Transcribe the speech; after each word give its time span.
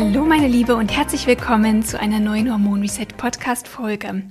Hallo 0.00 0.24
meine 0.24 0.46
Liebe 0.46 0.76
und 0.76 0.96
herzlich 0.96 1.26
willkommen 1.26 1.82
zu 1.82 1.98
einer 1.98 2.20
neuen 2.20 2.52
Hormon 2.52 2.82
Reset 2.82 3.08
Podcast 3.16 3.66
Folge. 3.66 4.22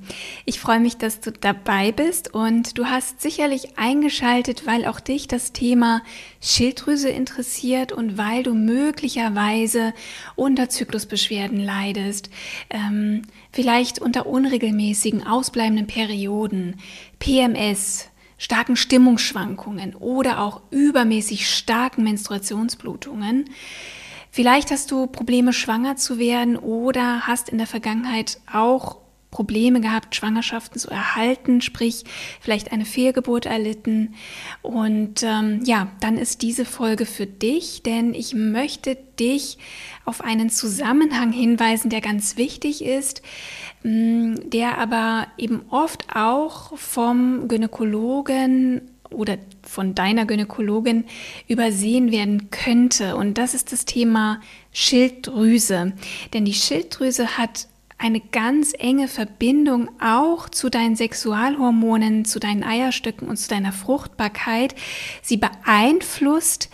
Ich 0.46 0.62
freue 0.62 0.80
mich, 0.80 0.96
dass 0.96 1.20
du 1.20 1.30
dabei 1.30 1.92
bist 1.92 2.34
und 2.34 2.78
du 2.78 2.86
hast 2.86 3.20
sicherlich 3.20 3.78
eingeschaltet, 3.78 4.66
weil 4.66 4.86
auch 4.86 5.02
dich 5.02 5.28
das 5.28 5.52
Thema 5.52 6.04
Schilddrüse 6.40 7.10
interessiert 7.10 7.92
und 7.92 8.18
weil 8.18 8.44
du 8.44 8.54
möglicherweise 8.54 9.94
unter 10.38 10.70
Zyklusbeschwerden 10.70 11.60
leidest, 11.60 12.30
ähm, 12.70 13.24
vielleicht 13.52 14.00
unter 14.00 14.26
unregelmäßigen, 14.26 15.28
ausbleibenden 15.28 15.86
Perioden, 15.86 16.78
PMS, 17.20 18.08
starken 18.38 18.78
Stimmungsschwankungen 18.78 19.96
oder 19.96 20.40
auch 20.40 20.62
übermäßig 20.72 21.50
starken 21.50 22.06
Menstruationsblutungen. 22.06 23.50
Vielleicht 24.38 24.70
hast 24.70 24.92
du 24.92 25.08
Probleme, 25.08 25.52
schwanger 25.52 25.96
zu 25.96 26.20
werden 26.20 26.58
oder 26.58 27.26
hast 27.26 27.50
in 27.50 27.58
der 27.58 27.66
Vergangenheit 27.66 28.38
auch 28.54 28.98
Probleme 29.32 29.82
gehabt, 29.82 30.14
Schwangerschaften 30.14 30.80
zu 30.80 30.92
erhalten, 30.92 31.60
sprich 31.60 32.04
vielleicht 32.40 32.72
eine 32.72 32.86
Fehlgeburt 32.86 33.48
erlitten. 33.48 34.14
Und 34.62 35.24
ähm, 35.24 35.62
ja, 35.64 35.88
dann 36.02 36.20
ist 36.20 36.44
diese 36.44 36.66
Folge 36.66 37.08
für 37.08 37.26
dich, 37.26 37.82
denn 37.82 38.14
ich 38.14 38.36
möchte 38.36 38.96
dich 39.20 39.58
auf 40.06 40.22
einen 40.22 40.52
Zusammenhang 40.52 41.32
hinweisen, 41.32 41.90
der 41.90 42.02
ganz 42.02 42.38
wichtig 42.38 42.86
ist, 42.86 43.24
mm, 43.82 44.36
der 44.52 44.78
aber 44.78 45.26
eben 45.40 45.64
oft 45.72 46.16
auch 46.16 46.78
vom 46.78 47.48
Gynäkologen 47.48 48.82
oder 49.10 49.40
von 49.68 49.96
deiner 49.96 50.26
Gynäkologin 50.26 51.06
übersehen 51.48 52.12
werden 52.12 52.50
könnte. 52.50 53.16
Und 53.16 53.38
das 53.38 53.54
ist 53.54 53.72
das 53.72 53.86
Thema 53.86 54.42
Schilddrüse. 54.72 55.94
Denn 56.34 56.46
die 56.46 56.54
Schilddrüse 56.54 57.38
hat 57.38 57.68
eine 58.00 58.20
ganz 58.20 58.74
enge 58.78 59.08
Verbindung 59.08 59.90
auch 60.00 60.50
zu 60.50 60.70
deinen 60.70 60.96
Sexualhormonen, 60.96 62.26
zu 62.26 62.40
deinen 62.40 62.64
Eierstöcken 62.64 63.28
und 63.28 63.38
zu 63.38 63.50
deiner 63.50 63.74
Fruchtbarkeit. 63.74 64.76
Sie 65.24 65.38
beeinflusst 65.38 66.70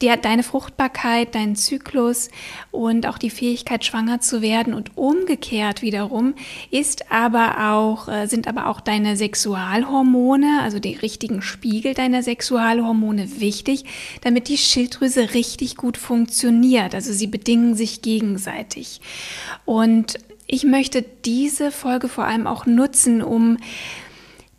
der, 0.00 0.16
deine 0.16 0.42
Fruchtbarkeit, 0.42 1.34
deinen 1.34 1.56
Zyklus 1.56 2.30
und 2.70 3.06
auch 3.06 3.18
die 3.18 3.30
Fähigkeit, 3.30 3.84
schwanger 3.84 4.20
zu 4.20 4.42
werden. 4.42 4.74
Und 4.74 4.96
umgekehrt 4.96 5.82
wiederum 5.82 6.34
ist 6.70 7.10
aber 7.10 7.72
auch, 7.72 8.08
äh, 8.08 8.26
sind 8.26 8.46
aber 8.46 8.68
auch 8.68 8.80
deine 8.80 9.16
Sexualhormone, 9.16 10.60
also 10.62 10.78
die 10.78 10.94
richtigen 10.94 11.42
Spiegel 11.42 11.94
deiner 11.94 12.22
Sexualhormone 12.22 13.40
wichtig, 13.40 13.84
damit 14.22 14.48
die 14.48 14.58
Schilddrüse 14.58 15.34
richtig 15.34 15.76
gut 15.76 15.96
funktioniert. 15.96 16.94
Also 16.94 17.12
sie 17.12 17.26
bedingen 17.26 17.74
sich 17.74 18.02
gegenseitig. 18.02 19.00
Und 19.64 20.18
ich 20.46 20.64
möchte 20.64 21.04
diese 21.24 21.70
Folge 21.70 22.08
vor 22.08 22.24
allem 22.24 22.46
auch 22.46 22.66
nutzen, 22.66 23.22
um 23.22 23.58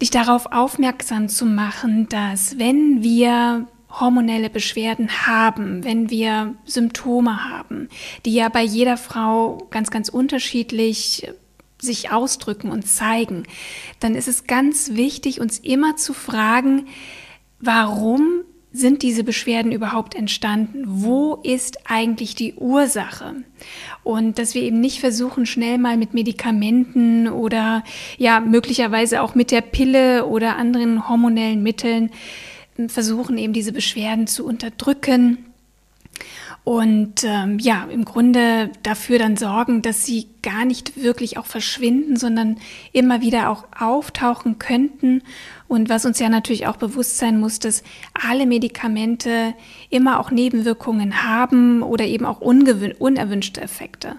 dich 0.01 0.11
darauf 0.11 0.51
aufmerksam 0.51 1.29
zu 1.29 1.45
machen, 1.45 2.07
dass 2.09 2.57
wenn 2.59 3.03
wir 3.03 3.67
hormonelle 3.89 4.50
Beschwerden 4.50 5.25
haben, 5.25 5.83
wenn 5.83 6.09
wir 6.09 6.55
Symptome 6.66 7.50
haben, 7.50 7.89
die 8.25 8.33
ja 8.33 8.50
bei 8.50 8.63
jeder 8.63 8.97
Frau 8.97 9.67
ganz, 9.72 9.89
ganz 9.89 10.09
unterschiedlich 10.09 11.27
sich 11.81 12.11
ausdrücken 12.11 12.72
und 12.72 12.88
zeigen, 12.88 13.44
dann 13.99 14.16
ist 14.16 14.28
es 14.28 14.45
ganz 14.45 14.91
wichtig, 14.94 15.39
uns 15.39 15.59
immer 15.59 15.95
zu 15.95 16.13
fragen, 16.13 16.88
warum 17.59 18.44
sind 18.72 19.01
diese 19.01 19.23
Beschwerden 19.23 19.72
überhaupt 19.72 20.13
entstanden? 20.13 20.83
Wo 20.85 21.35
ist 21.44 21.89
eigentlich 21.89 22.35
die 22.35 22.53
Ursache? 22.53 23.38
Und 24.03 24.38
dass 24.38 24.53
wir 24.53 24.61
eben 24.61 24.79
nicht 24.79 24.99
versuchen, 24.99 25.47
schnell 25.47 25.79
mal 25.79 25.97
mit 25.97 26.13
Medikamenten 26.13 27.28
oder 27.28 27.83
ja, 28.17 28.39
möglicherweise 28.39 29.23
auch 29.23 29.33
mit 29.33 29.49
der 29.49 29.61
Pille 29.61 30.28
oder 30.28 30.57
anderen 30.57 31.09
hormonellen 31.09 31.63
Mitteln 31.63 32.11
versuchen 32.88 33.38
eben 33.38 33.51
diese 33.51 33.73
Beschwerden 33.73 34.28
zu 34.28 34.45
unterdrücken 34.45 35.50
und 36.63 37.23
ähm, 37.23 37.57
ja, 37.57 37.88
im 37.91 38.06
Grunde 38.06 38.69
dafür 38.84 39.17
dann 39.17 39.38
sorgen, 39.38 39.81
dass 39.81 40.06
sie 40.06 40.28
gar 40.44 40.66
nicht 40.66 41.01
wirklich 41.01 41.38
auch 41.38 41.47
verschwinden, 41.47 42.16
sondern 42.16 42.57
immer 42.91 43.22
wieder 43.22 43.50
auch 43.50 43.66
auftauchen 43.79 44.59
könnten. 44.59 45.23
Und 45.67 45.90
was 45.90 46.06
uns 46.06 46.19
ja 46.19 46.29
natürlich 46.29 46.67
auch 46.67 46.75
bewusst 46.75 47.17
sein 47.17 47.40
muss, 47.40 47.59
dass 47.59 47.84
alle 48.13 48.45
Medikamente 48.45 49.53
immer 49.90 50.19
auch 50.19 50.31
Nebenwirkungen 50.31 51.23
haben 51.23 51.81
oder 51.81 52.06
eben 52.06 52.25
auch 52.25 52.40
unerwünschte 52.40 53.61
Effekte. 53.61 54.17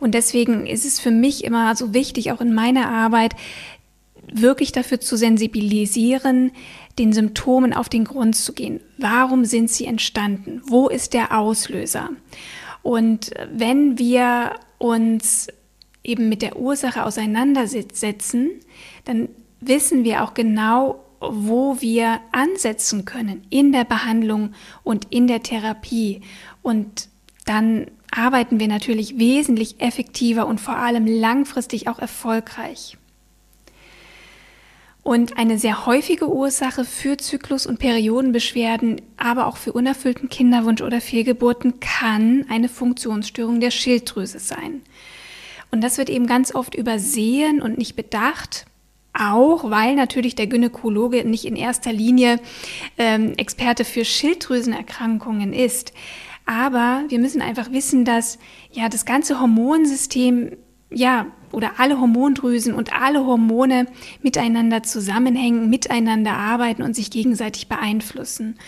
Und 0.00 0.14
deswegen 0.14 0.66
ist 0.66 0.84
es 0.84 0.98
für 0.98 1.10
mich 1.10 1.44
immer 1.44 1.76
so 1.76 1.94
wichtig, 1.94 2.32
auch 2.32 2.40
in 2.40 2.54
meiner 2.54 2.88
Arbeit, 2.88 3.36
wirklich 4.34 4.72
dafür 4.72 5.00
zu 5.00 5.16
sensibilisieren, 5.16 6.50
den 6.98 7.12
Symptomen 7.12 7.72
auf 7.72 7.88
den 7.88 8.04
Grund 8.04 8.36
zu 8.36 8.52
gehen. 8.52 8.80
Warum 8.98 9.44
sind 9.44 9.70
sie 9.70 9.86
entstanden? 9.86 10.60
Wo 10.66 10.88
ist 10.88 11.14
der 11.14 11.38
Auslöser? 11.38 12.10
Und 12.82 13.30
wenn 13.52 13.98
wir 13.98 14.56
uns 14.78 15.48
eben 16.02 16.28
mit 16.28 16.42
der 16.42 16.56
Ursache 16.56 17.04
auseinandersetzen, 17.04 18.50
dann 19.04 19.28
wissen 19.60 20.04
wir 20.04 20.22
auch 20.22 20.34
genau, 20.34 21.00
wo 21.20 21.80
wir 21.80 22.20
ansetzen 22.32 23.04
können 23.04 23.42
in 23.48 23.72
der 23.72 23.84
Behandlung 23.84 24.52
und 24.82 25.06
in 25.10 25.26
der 25.26 25.42
Therapie. 25.42 26.20
Und 26.60 27.08
dann 27.46 27.86
arbeiten 28.10 28.60
wir 28.60 28.68
natürlich 28.68 29.18
wesentlich 29.18 29.80
effektiver 29.80 30.46
und 30.46 30.60
vor 30.60 30.76
allem 30.76 31.06
langfristig 31.06 31.88
auch 31.88 31.98
erfolgreich. 31.98 32.98
Und 35.04 35.36
eine 35.36 35.58
sehr 35.58 35.84
häufige 35.84 36.30
Ursache 36.32 36.86
für 36.86 37.18
Zyklus- 37.18 37.66
und 37.66 37.78
Periodenbeschwerden, 37.78 39.02
aber 39.18 39.46
auch 39.46 39.58
für 39.58 39.74
unerfüllten 39.74 40.30
Kinderwunsch 40.30 40.80
oder 40.80 41.02
Fehlgeburten 41.02 41.78
kann 41.78 42.46
eine 42.48 42.70
Funktionsstörung 42.70 43.60
der 43.60 43.70
Schilddrüse 43.70 44.38
sein. 44.38 44.80
Und 45.70 45.84
das 45.84 45.98
wird 45.98 46.08
eben 46.08 46.26
ganz 46.26 46.54
oft 46.54 46.74
übersehen 46.74 47.60
und 47.60 47.76
nicht 47.76 47.96
bedacht, 47.96 48.64
auch 49.12 49.70
weil 49.70 49.94
natürlich 49.94 50.36
der 50.36 50.46
Gynäkologe 50.46 51.28
nicht 51.28 51.44
in 51.44 51.54
erster 51.54 51.92
Linie 51.92 52.40
ähm, 52.96 53.34
Experte 53.36 53.84
für 53.84 54.06
Schilddrüsenerkrankungen 54.06 55.52
ist. 55.52 55.92
Aber 56.46 57.04
wir 57.08 57.18
müssen 57.18 57.42
einfach 57.42 57.72
wissen, 57.72 58.06
dass 58.06 58.38
ja 58.72 58.88
das 58.88 59.04
ganze 59.04 59.38
Hormonsystem 59.38 60.56
ja 60.90 61.26
oder 61.54 61.78
alle 61.78 62.00
Hormondrüsen 62.00 62.74
und 62.74 62.92
alle 62.92 63.24
Hormone 63.24 63.86
miteinander 64.22 64.82
zusammenhängen, 64.82 65.70
miteinander 65.70 66.32
arbeiten 66.32 66.82
und 66.82 66.94
sich 66.94 67.10
gegenseitig 67.10 67.68
beeinflussen. 67.68 68.58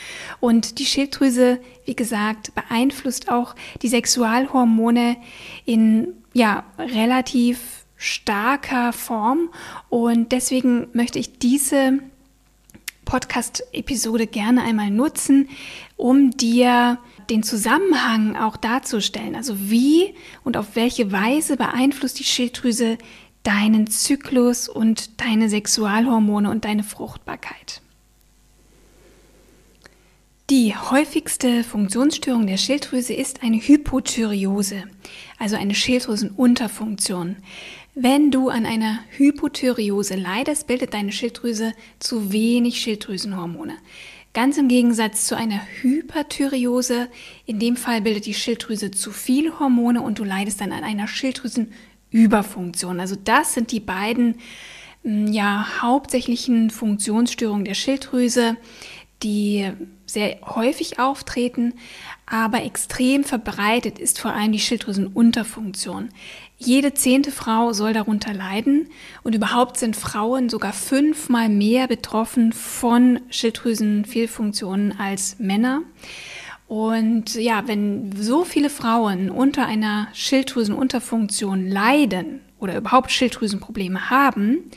Und 0.40 0.78
die 0.78 0.86
Schilddrüse, 0.86 1.60
wie 1.84 1.96
gesagt, 1.96 2.54
beeinflusst 2.54 3.30
auch 3.30 3.54
die 3.82 3.88
Sexualhormone 3.88 5.16
in 5.64 6.08
ja 6.32 6.64
relativ 6.78 7.84
starker 7.96 8.92
Form 8.92 9.48
und 9.88 10.32
deswegen 10.32 10.88
möchte 10.92 11.18
ich 11.18 11.38
diese 11.38 12.00
Podcast-Episode 13.06 14.26
gerne 14.26 14.62
einmal 14.62 14.90
nutzen, 14.90 15.48
um 15.96 16.32
dir 16.32 16.98
den 17.30 17.42
Zusammenhang 17.42 18.36
auch 18.36 18.56
darzustellen. 18.56 19.34
Also 19.34 19.70
wie 19.70 20.14
und 20.44 20.56
auf 20.56 20.74
welche 20.74 21.12
Weise 21.12 21.56
beeinflusst 21.56 22.18
die 22.18 22.24
Schilddrüse 22.24 22.98
deinen 23.42 23.86
Zyklus 23.86 24.68
und 24.68 25.20
deine 25.20 25.48
Sexualhormone 25.48 26.50
und 26.50 26.64
deine 26.64 26.82
Fruchtbarkeit. 26.82 27.80
Die 30.50 30.76
häufigste 30.76 31.64
Funktionsstörung 31.64 32.46
der 32.46 32.56
Schilddrüse 32.56 33.12
ist 33.12 33.42
eine 33.42 33.56
Hypothyreose, 33.56 34.84
also 35.40 35.56
eine 35.56 35.74
Schilddrüsenunterfunktion. 35.74 37.36
Wenn 37.96 38.30
du 38.30 38.48
an 38.48 38.64
einer 38.64 39.00
Hypothyreose 39.16 40.14
leidest, 40.14 40.66
bildet 40.66 40.94
deine 40.94 41.10
Schilddrüse 41.10 41.72
zu 41.98 42.30
wenig 42.30 42.80
Schilddrüsenhormone. 42.80 43.74
Ganz 44.36 44.58
im 44.58 44.68
Gegensatz 44.68 45.26
zu 45.26 45.34
einer 45.34 45.62
Hyperthyreose, 45.80 47.08
in 47.46 47.58
dem 47.58 47.74
Fall 47.74 48.02
bildet 48.02 48.26
die 48.26 48.34
Schilddrüse 48.34 48.90
zu 48.90 49.10
viele 49.10 49.58
Hormone 49.58 50.02
und 50.02 50.18
du 50.18 50.24
leidest 50.24 50.60
dann 50.60 50.72
an 50.72 50.84
einer 50.84 51.08
Schilddrüsenüberfunktion. 51.08 53.00
Also 53.00 53.16
das 53.16 53.54
sind 53.54 53.72
die 53.72 53.80
beiden 53.80 54.34
mm, 55.04 55.28
ja, 55.28 55.80
hauptsächlichen 55.80 56.68
Funktionsstörungen 56.68 57.64
der 57.64 57.72
Schilddrüse, 57.72 58.58
die 59.22 59.72
sehr 60.04 60.36
häufig 60.42 60.98
auftreten, 60.98 61.72
aber 62.26 62.62
extrem 62.62 63.24
verbreitet 63.24 63.98
ist 63.98 64.20
vor 64.20 64.34
allem 64.34 64.52
die 64.52 64.60
Schilddrüsenunterfunktion. 64.60 66.10
Jede 66.58 66.94
zehnte 66.94 67.30
Frau 67.30 67.72
soll 67.74 67.92
darunter 67.92 68.32
leiden 68.32 68.88
und 69.22 69.34
überhaupt 69.34 69.76
sind 69.76 69.94
Frauen 69.94 70.48
sogar 70.48 70.72
fünfmal 70.72 71.50
mehr 71.50 71.86
betroffen 71.86 72.52
von 72.52 73.20
Schilddrüsenfehlfunktionen 73.28 74.98
als 74.98 75.38
Männer. 75.38 75.82
Und 76.66 77.34
ja, 77.34 77.68
wenn 77.68 78.10
so 78.16 78.44
viele 78.44 78.70
Frauen 78.70 79.30
unter 79.30 79.66
einer 79.66 80.08
Schilddrüsenunterfunktion 80.14 81.68
leiden 81.68 82.40
oder 82.58 82.76
überhaupt 82.76 83.12
Schilddrüsenprobleme 83.12 84.08
haben, 84.08 84.70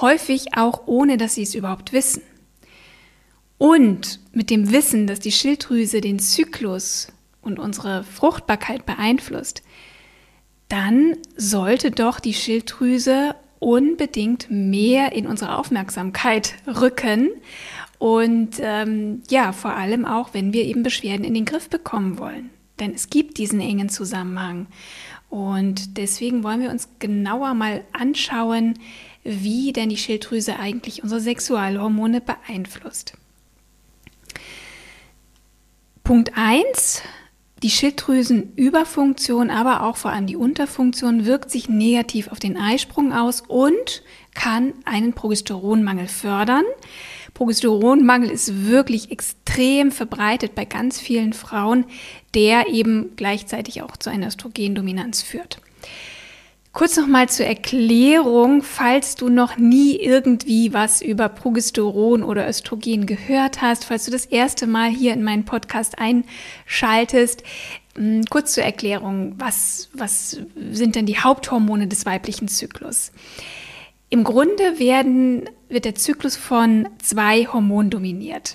häufig 0.00 0.56
auch 0.56 0.86
ohne 0.86 1.16
dass 1.16 1.34
sie 1.34 1.42
es 1.42 1.56
überhaupt 1.56 1.92
wissen. 1.92 2.22
Und 3.58 4.20
mit 4.32 4.50
dem 4.50 4.70
Wissen, 4.70 5.08
dass 5.08 5.18
die 5.18 5.32
Schilddrüse 5.32 6.00
den 6.00 6.20
Zyklus 6.20 7.08
und 7.42 7.58
unsere 7.58 8.04
Fruchtbarkeit 8.04 8.86
beeinflusst, 8.86 9.62
dann 10.68 11.16
sollte 11.36 11.90
doch 11.90 12.20
die 12.20 12.34
Schilddrüse 12.34 13.34
unbedingt 13.58 14.50
mehr 14.50 15.12
in 15.12 15.26
unsere 15.26 15.56
Aufmerksamkeit 15.56 16.54
rücken. 16.66 17.30
Und 17.98 18.56
ähm, 18.60 19.22
ja, 19.28 19.52
vor 19.52 19.72
allem 19.74 20.04
auch, 20.04 20.34
wenn 20.34 20.52
wir 20.52 20.64
eben 20.64 20.82
Beschwerden 20.82 21.24
in 21.24 21.34
den 21.34 21.44
Griff 21.44 21.68
bekommen 21.68 22.18
wollen. 22.18 22.50
Denn 22.78 22.94
es 22.94 23.10
gibt 23.10 23.38
diesen 23.38 23.60
engen 23.60 23.88
Zusammenhang. 23.88 24.66
Und 25.30 25.96
deswegen 25.98 26.44
wollen 26.44 26.60
wir 26.60 26.70
uns 26.70 26.88
genauer 27.00 27.54
mal 27.54 27.82
anschauen, 27.92 28.78
wie 29.24 29.72
denn 29.72 29.88
die 29.88 29.96
Schilddrüse 29.96 30.58
eigentlich 30.58 31.02
unsere 31.02 31.20
Sexualhormone 31.20 32.20
beeinflusst. 32.20 33.14
Punkt 36.04 36.32
1 36.36 37.02
die 37.62 37.70
Schilddrüsenüberfunktion, 37.70 39.50
aber 39.50 39.82
auch 39.82 39.96
vor 39.96 40.12
allem 40.12 40.26
die 40.26 40.36
Unterfunktion 40.36 41.24
wirkt 41.24 41.50
sich 41.50 41.68
negativ 41.68 42.28
auf 42.28 42.38
den 42.38 42.56
Eisprung 42.56 43.12
aus 43.12 43.42
und 43.46 44.02
kann 44.34 44.72
einen 44.84 45.12
Progesteronmangel 45.12 46.06
fördern. 46.06 46.64
Progesteronmangel 47.34 48.30
ist 48.30 48.66
wirklich 48.66 49.10
extrem 49.10 49.90
verbreitet 49.90 50.54
bei 50.54 50.64
ganz 50.64 51.00
vielen 51.00 51.32
Frauen, 51.32 51.84
der 52.34 52.68
eben 52.68 53.16
gleichzeitig 53.16 53.82
auch 53.82 53.96
zu 53.96 54.10
einer 54.10 54.28
Östrogendominanz 54.28 55.22
führt. 55.22 55.60
Kurz 56.78 56.96
nochmal 56.96 57.28
zur 57.28 57.44
Erklärung, 57.44 58.62
falls 58.62 59.16
du 59.16 59.28
noch 59.28 59.56
nie 59.56 59.96
irgendwie 59.96 60.72
was 60.72 61.02
über 61.02 61.28
Progesteron 61.28 62.22
oder 62.22 62.48
Östrogen 62.48 63.04
gehört 63.04 63.60
hast, 63.60 63.86
falls 63.86 64.04
du 64.04 64.12
das 64.12 64.26
erste 64.26 64.68
Mal 64.68 64.88
hier 64.88 65.12
in 65.12 65.24
meinen 65.24 65.44
Podcast 65.44 65.96
einschaltest. 65.98 67.42
Hm, 67.96 68.24
kurz 68.30 68.54
zur 68.54 68.62
Erklärung, 68.62 69.34
was, 69.38 69.88
was 69.92 70.40
sind 70.70 70.94
denn 70.94 71.06
die 71.06 71.18
Haupthormone 71.18 71.88
des 71.88 72.06
weiblichen 72.06 72.46
Zyklus? 72.46 73.10
Im 74.08 74.22
Grunde 74.22 74.78
werden, 74.78 75.50
wird 75.68 75.84
der 75.84 75.96
Zyklus 75.96 76.36
von 76.36 76.88
zwei 77.02 77.46
Hormonen 77.46 77.90
dominiert. 77.90 78.54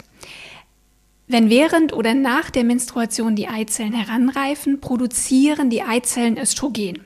Wenn 1.27 1.49
während 1.49 1.91
oder 1.91 2.13
nach 2.13 2.51
der 2.51 2.63
Menstruation 2.63 3.35
die 3.35 3.49
Eizellen 3.49 3.91
heranreifen, 3.91 4.79
produzieren 4.79 5.69
die 5.69 5.81
Eizellen 5.81 6.37
Östrogen. 6.37 7.01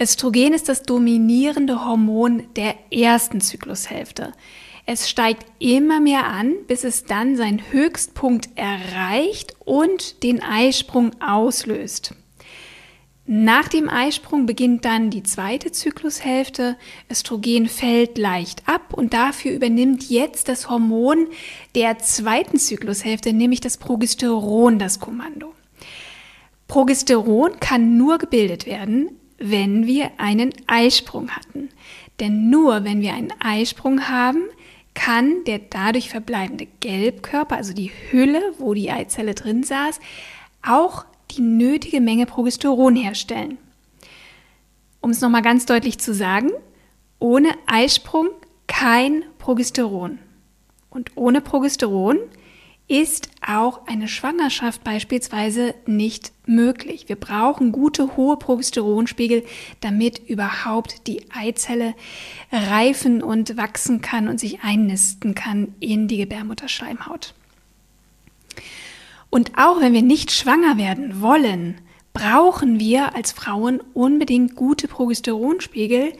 Östrogen 0.00 0.52
ist 0.52 0.68
das 0.68 0.82
dominierende 0.82 1.84
Hormon 1.84 2.42
der 2.56 2.74
ersten 2.90 3.40
Zyklushälfte. 3.40 4.32
Es 4.86 5.08
steigt 5.08 5.46
immer 5.60 6.00
mehr 6.00 6.26
an, 6.26 6.54
bis 6.66 6.82
es 6.82 7.04
dann 7.04 7.36
seinen 7.36 7.62
Höchstpunkt 7.70 8.48
erreicht 8.56 9.54
und 9.64 10.22
den 10.24 10.42
Eisprung 10.42 11.12
auslöst. 11.22 12.14
Nach 13.26 13.68
dem 13.68 13.88
Eisprung 13.88 14.46
beginnt 14.46 14.84
dann 14.84 15.10
die 15.10 15.22
zweite 15.22 15.70
Zyklushälfte. 15.70 16.76
Östrogen 17.10 17.68
fällt 17.68 18.18
leicht 18.18 18.68
ab 18.68 18.92
und 18.92 19.14
dafür 19.14 19.52
übernimmt 19.52 20.10
jetzt 20.10 20.48
das 20.48 20.68
Hormon 20.68 21.28
der 21.74 21.98
zweiten 22.00 22.58
Zyklushälfte, 22.58 23.32
nämlich 23.32 23.60
das 23.60 23.78
Progesteron, 23.78 24.78
das 24.78 24.98
Kommando. 24.98 25.54
Progesteron 26.66 27.60
kann 27.60 27.96
nur 27.96 28.18
gebildet 28.18 28.66
werden, 28.66 29.08
wenn 29.50 29.86
wir 29.86 30.12
einen 30.16 30.52
Eisprung 30.66 31.30
hatten. 31.30 31.68
Denn 32.18 32.48
nur 32.48 32.84
wenn 32.84 33.02
wir 33.02 33.12
einen 33.12 33.32
Eisprung 33.40 34.08
haben, 34.08 34.44
kann 34.94 35.44
der 35.44 35.58
dadurch 35.58 36.08
verbleibende 36.08 36.66
Gelbkörper, 36.80 37.56
also 37.56 37.74
die 37.74 37.90
Hülle, 38.10 38.54
wo 38.58 38.72
die 38.72 38.90
Eizelle 38.90 39.34
drin 39.34 39.62
saß, 39.62 40.00
auch 40.62 41.04
die 41.32 41.42
nötige 41.42 42.00
Menge 42.00 42.26
Progesteron 42.26 42.96
herstellen. 42.96 43.58
Um 45.00 45.10
es 45.10 45.20
nochmal 45.20 45.42
ganz 45.42 45.66
deutlich 45.66 45.98
zu 45.98 46.14
sagen, 46.14 46.50
ohne 47.18 47.50
Eisprung 47.66 48.28
kein 48.66 49.24
Progesteron. 49.38 50.18
Und 50.88 51.10
ohne 51.16 51.42
Progesteron 51.42 52.18
ist 52.86 53.30
auch 53.46 53.86
eine 53.86 54.08
Schwangerschaft 54.08 54.84
beispielsweise 54.84 55.74
nicht 55.86 56.32
möglich. 56.46 57.08
Wir 57.08 57.16
brauchen 57.16 57.72
gute 57.72 58.16
hohe 58.16 58.36
Progesteronspiegel, 58.36 59.44
damit 59.80 60.18
überhaupt 60.28 61.06
die 61.06 61.30
Eizelle 61.32 61.94
reifen 62.52 63.22
und 63.22 63.56
wachsen 63.56 64.02
kann 64.02 64.28
und 64.28 64.38
sich 64.38 64.62
einnisten 64.62 65.34
kann 65.34 65.74
in 65.80 66.08
die 66.08 66.18
Gebärmutterschleimhaut. 66.18 67.34
Und 69.30 69.52
auch 69.56 69.80
wenn 69.80 69.94
wir 69.94 70.02
nicht 70.02 70.30
schwanger 70.30 70.76
werden 70.76 71.22
wollen, 71.22 71.80
brauchen 72.12 72.78
wir 72.78 73.16
als 73.16 73.32
Frauen 73.32 73.80
unbedingt 73.92 74.54
gute 74.54 74.88
Progesteronspiegel 74.88 76.12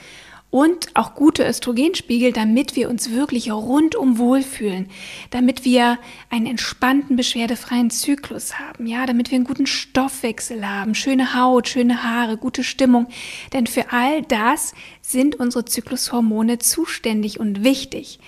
und 0.54 0.94
auch 0.94 1.16
gute 1.16 1.44
Östrogenspiegel, 1.44 2.30
damit 2.30 2.76
wir 2.76 2.88
uns 2.88 3.10
wirklich 3.10 3.50
rundum 3.50 4.18
wohlfühlen, 4.18 4.88
damit 5.30 5.64
wir 5.64 5.98
einen 6.30 6.46
entspannten, 6.46 7.16
beschwerdefreien 7.16 7.90
Zyklus 7.90 8.56
haben, 8.60 8.86
ja, 8.86 9.04
damit 9.04 9.32
wir 9.32 9.36
einen 9.36 9.48
guten 9.48 9.66
Stoffwechsel 9.66 10.64
haben, 10.64 10.94
schöne 10.94 11.34
Haut, 11.34 11.66
schöne 11.66 12.04
Haare, 12.04 12.36
gute 12.36 12.62
Stimmung. 12.62 13.08
Denn 13.52 13.66
für 13.66 13.90
all 13.90 14.22
das 14.22 14.74
sind 15.02 15.34
unsere 15.34 15.64
Zyklushormone 15.64 16.58
zuständig 16.58 17.40
und 17.40 17.64
wichtig. 17.64 18.20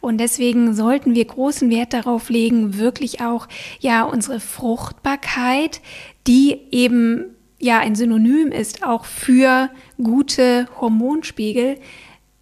Und 0.00 0.16
deswegen 0.16 0.74
sollten 0.74 1.14
wir 1.14 1.26
großen 1.26 1.68
Wert 1.68 1.92
darauf 1.92 2.30
legen, 2.30 2.78
wirklich 2.78 3.20
auch, 3.20 3.46
ja, 3.80 4.04
unsere 4.04 4.40
Fruchtbarkeit, 4.40 5.82
die 6.26 6.60
eben 6.70 7.33
ja 7.64 7.78
ein 7.78 7.94
Synonym 7.94 8.52
ist 8.52 8.84
auch 8.84 9.04
für 9.06 9.70
gute 9.96 10.68
Hormonspiegel, 10.80 11.78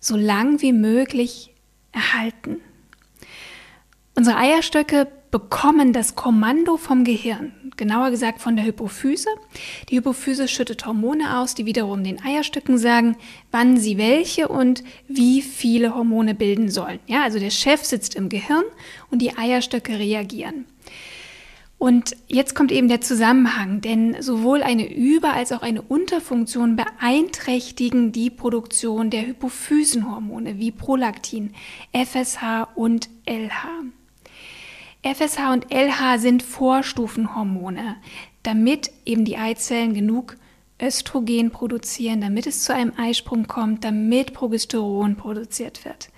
so 0.00 0.16
lang 0.16 0.60
wie 0.60 0.72
möglich 0.72 1.54
erhalten. 1.92 2.56
Unsere 4.14 4.36
Eierstöcke 4.36 5.06
bekommen 5.30 5.94
das 5.94 6.16
Kommando 6.16 6.76
vom 6.76 7.04
Gehirn, 7.04 7.52
genauer 7.76 8.10
gesagt 8.10 8.40
von 8.40 8.56
der 8.56 8.66
Hypophyse. 8.66 9.30
Die 9.88 9.96
Hypophyse 9.96 10.48
schüttet 10.48 10.84
Hormone 10.84 11.38
aus, 11.38 11.54
die 11.54 11.64
wiederum 11.64 12.04
den 12.04 12.22
Eierstöcken 12.22 12.76
sagen, 12.76 13.16
wann 13.50 13.78
sie 13.78 13.96
welche 13.96 14.48
und 14.48 14.82
wie 15.08 15.40
viele 15.40 15.94
Hormone 15.94 16.34
bilden 16.34 16.68
sollen. 16.68 16.98
Ja, 17.06 17.22
also 17.22 17.38
der 17.38 17.50
Chef 17.50 17.84
sitzt 17.84 18.14
im 18.14 18.28
Gehirn 18.28 18.64
und 19.10 19.20
die 19.22 19.34
Eierstöcke 19.38 19.98
reagieren. 19.98 20.66
Und 21.82 22.14
jetzt 22.28 22.54
kommt 22.54 22.70
eben 22.70 22.86
der 22.86 23.00
Zusammenhang, 23.00 23.80
denn 23.80 24.22
sowohl 24.22 24.62
eine 24.62 24.88
Über- 24.88 25.32
als 25.32 25.50
auch 25.50 25.62
eine 25.62 25.82
Unterfunktion 25.82 26.76
beeinträchtigen 26.76 28.12
die 28.12 28.30
Produktion 28.30 29.10
der 29.10 29.26
Hypophysenhormone 29.26 30.60
wie 30.60 30.70
Prolaktin, 30.70 31.54
FSH 31.92 32.68
und 32.76 33.10
LH. 33.26 33.82
FSH 35.02 35.52
und 35.52 35.72
LH 35.74 36.18
sind 36.18 36.44
Vorstufenhormone, 36.44 37.96
damit 38.44 38.92
eben 39.04 39.24
die 39.24 39.36
Eizellen 39.36 39.92
genug 39.92 40.36
Östrogen 40.80 41.50
produzieren, 41.50 42.20
damit 42.20 42.46
es 42.46 42.62
zu 42.62 42.72
einem 42.72 42.92
Eisprung 42.96 43.48
kommt, 43.48 43.82
damit 43.82 44.34
Progesteron 44.34 45.16
produziert 45.16 45.84
wird. 45.84 46.10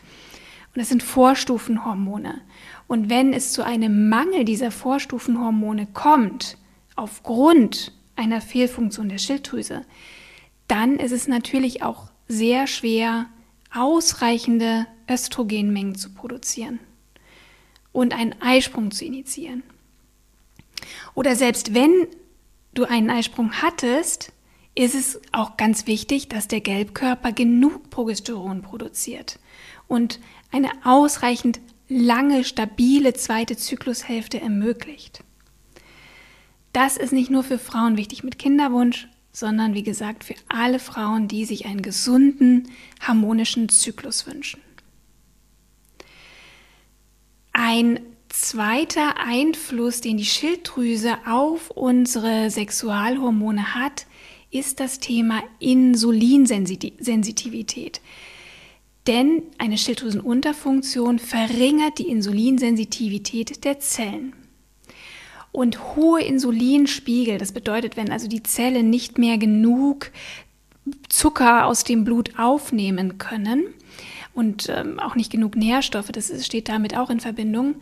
Und 0.74 0.80
das 0.80 0.90
sind 0.90 1.02
Vorstufenhormone. 1.02 2.42
Und 2.86 3.08
wenn 3.08 3.32
es 3.32 3.52
zu 3.52 3.64
einem 3.64 4.08
Mangel 4.08 4.44
dieser 4.44 4.70
Vorstufenhormone 4.70 5.86
kommt, 5.92 6.58
aufgrund 6.96 7.92
einer 8.16 8.40
Fehlfunktion 8.40 9.08
der 9.08 9.18
Schilddrüse, 9.18 9.84
dann 10.68 10.98
ist 10.98 11.12
es 11.12 11.28
natürlich 11.28 11.82
auch 11.82 12.10
sehr 12.28 12.66
schwer, 12.66 13.26
ausreichende 13.72 14.86
Östrogenmengen 15.10 15.96
zu 15.96 16.10
produzieren 16.14 16.78
und 17.92 18.14
einen 18.14 18.40
Eisprung 18.40 18.90
zu 18.90 19.04
initiieren. 19.04 19.62
Oder 21.14 21.36
selbst 21.36 21.74
wenn 21.74 22.06
du 22.74 22.84
einen 22.84 23.10
Eisprung 23.10 23.52
hattest, 23.62 24.32
ist 24.74 24.94
es 24.94 25.20
auch 25.32 25.56
ganz 25.56 25.86
wichtig, 25.86 26.28
dass 26.28 26.48
der 26.48 26.60
Gelbkörper 26.60 27.32
genug 27.32 27.90
Progesteron 27.90 28.62
produziert 28.62 29.38
und 29.86 30.18
eine 30.50 30.70
ausreichend 30.84 31.60
lange, 31.88 32.44
stabile 32.44 33.14
zweite 33.14 33.56
Zyklushälfte 33.56 34.40
ermöglicht. 34.40 35.24
Das 36.72 36.96
ist 36.96 37.12
nicht 37.12 37.30
nur 37.30 37.42
für 37.44 37.58
Frauen 37.58 37.96
wichtig 37.96 38.24
mit 38.24 38.38
Kinderwunsch, 38.38 39.06
sondern 39.32 39.74
wie 39.74 39.82
gesagt 39.82 40.24
für 40.24 40.34
alle 40.48 40.78
Frauen, 40.78 41.28
die 41.28 41.44
sich 41.44 41.66
einen 41.66 41.82
gesunden, 41.82 42.70
harmonischen 43.00 43.68
Zyklus 43.68 44.26
wünschen. 44.26 44.62
Ein 47.52 48.00
zweiter 48.28 49.18
Einfluss, 49.18 50.00
den 50.00 50.16
die 50.16 50.24
Schilddrüse 50.24 51.18
auf 51.26 51.70
unsere 51.70 52.50
Sexualhormone 52.50 53.74
hat, 53.74 54.06
ist 54.50 54.80
das 54.80 54.98
Thema 55.00 55.42
Insulinsensitivität. 55.60 58.00
Denn 59.06 59.42
eine 59.58 59.76
Schilddrüsenunterfunktion 59.76 61.18
verringert 61.18 61.98
die 61.98 62.08
Insulinsensitivität 62.08 63.64
der 63.64 63.78
Zellen. 63.80 64.34
Und 65.52 65.94
hohe 65.94 66.22
Insulinspiegel, 66.22 67.38
das 67.38 67.52
bedeutet, 67.52 67.96
wenn 67.96 68.10
also 68.10 68.28
die 68.28 68.42
Zellen 68.42 68.90
nicht 68.90 69.18
mehr 69.18 69.38
genug 69.38 70.10
Zucker 71.08 71.66
aus 71.66 71.84
dem 71.84 72.04
Blut 72.04 72.38
aufnehmen 72.38 73.18
können 73.18 73.66
und 74.34 74.68
ähm, 74.68 74.98
auch 74.98 75.14
nicht 75.14 75.30
genug 75.30 75.54
Nährstoffe, 75.54 76.08
das 76.08 76.44
steht 76.44 76.68
damit 76.68 76.96
auch 76.96 77.08
in 77.08 77.20
Verbindung, 77.20 77.76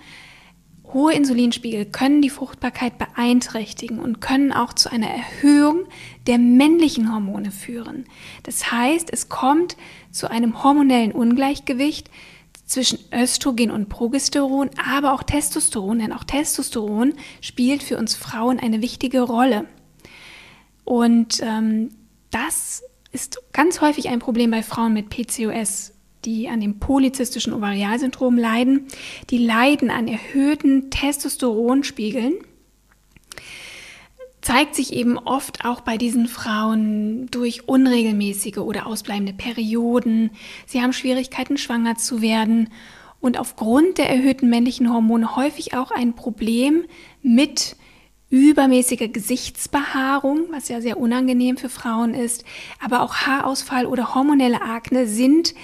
Hohe 0.92 1.14
Insulinspiegel 1.14 1.86
können 1.86 2.20
die 2.20 2.30
Fruchtbarkeit 2.30 2.98
beeinträchtigen 2.98 3.98
und 3.98 4.20
können 4.20 4.52
auch 4.52 4.72
zu 4.72 4.90
einer 4.90 5.08
Erhöhung 5.08 5.86
der 6.26 6.38
männlichen 6.38 7.12
Hormone 7.12 7.50
führen. 7.50 8.04
Das 8.42 8.70
heißt, 8.70 9.10
es 9.12 9.28
kommt 9.28 9.76
zu 10.10 10.30
einem 10.30 10.62
hormonellen 10.62 11.12
Ungleichgewicht 11.12 12.10
zwischen 12.66 12.98
Östrogen 13.12 13.70
und 13.70 13.88
Progesteron, 13.88 14.70
aber 14.90 15.12
auch 15.12 15.22
Testosteron, 15.22 15.98
denn 15.98 16.12
auch 16.12 16.24
Testosteron 16.24 17.14
spielt 17.40 17.82
für 17.82 17.98
uns 17.98 18.14
Frauen 18.14 18.58
eine 18.58 18.82
wichtige 18.82 19.22
Rolle. 19.22 19.66
Und 20.84 21.40
ähm, 21.42 21.90
das 22.30 22.82
ist 23.12 23.38
ganz 23.52 23.80
häufig 23.80 24.08
ein 24.08 24.18
Problem 24.18 24.50
bei 24.50 24.62
Frauen 24.62 24.94
mit 24.94 25.10
PCOS 25.10 25.92
die 26.24 26.48
an 26.48 26.60
dem 26.60 26.78
polyzystischen 26.78 27.52
Ovarialsyndrom 27.52 28.38
leiden, 28.38 28.86
die 29.30 29.38
leiden 29.38 29.90
an 29.90 30.08
erhöhten 30.08 30.90
Testosteronspiegeln, 30.90 32.34
zeigt 34.40 34.74
sich 34.74 34.92
eben 34.92 35.18
oft 35.18 35.64
auch 35.64 35.80
bei 35.80 35.96
diesen 35.96 36.26
Frauen 36.26 37.28
durch 37.30 37.68
unregelmäßige 37.68 38.58
oder 38.58 38.86
ausbleibende 38.86 39.32
Perioden. 39.32 40.30
Sie 40.66 40.82
haben 40.82 40.92
Schwierigkeiten, 40.92 41.56
schwanger 41.56 41.96
zu 41.96 42.20
werden 42.20 42.68
und 43.20 43.38
aufgrund 43.38 43.98
der 43.98 44.10
erhöhten 44.10 44.50
männlichen 44.50 44.92
Hormone 44.92 45.36
häufig 45.36 45.74
auch 45.74 45.92
ein 45.92 46.14
Problem 46.14 46.84
mit 47.22 47.76
übermäßiger 48.30 49.08
Gesichtsbehaarung, 49.08 50.46
was 50.50 50.68
ja 50.68 50.80
sehr 50.80 50.98
unangenehm 50.98 51.56
für 51.56 51.68
Frauen 51.68 52.14
ist, 52.14 52.44
aber 52.82 53.02
auch 53.02 53.14
Haarausfall 53.14 53.86
oder 53.86 54.14
hormonelle 54.14 54.62
Akne 54.62 55.06
sind 55.06 55.54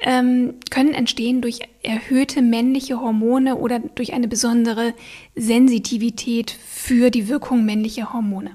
ähm, 0.00 0.54
können 0.70 0.94
entstehen 0.94 1.40
durch 1.40 1.60
erhöhte 1.82 2.42
männliche 2.42 3.00
Hormone 3.00 3.56
oder 3.56 3.80
durch 3.80 4.12
eine 4.12 4.28
besondere 4.28 4.94
Sensitivität 5.34 6.50
für 6.50 7.10
die 7.10 7.28
Wirkung 7.28 7.64
männlicher 7.64 8.12
Hormone. 8.12 8.52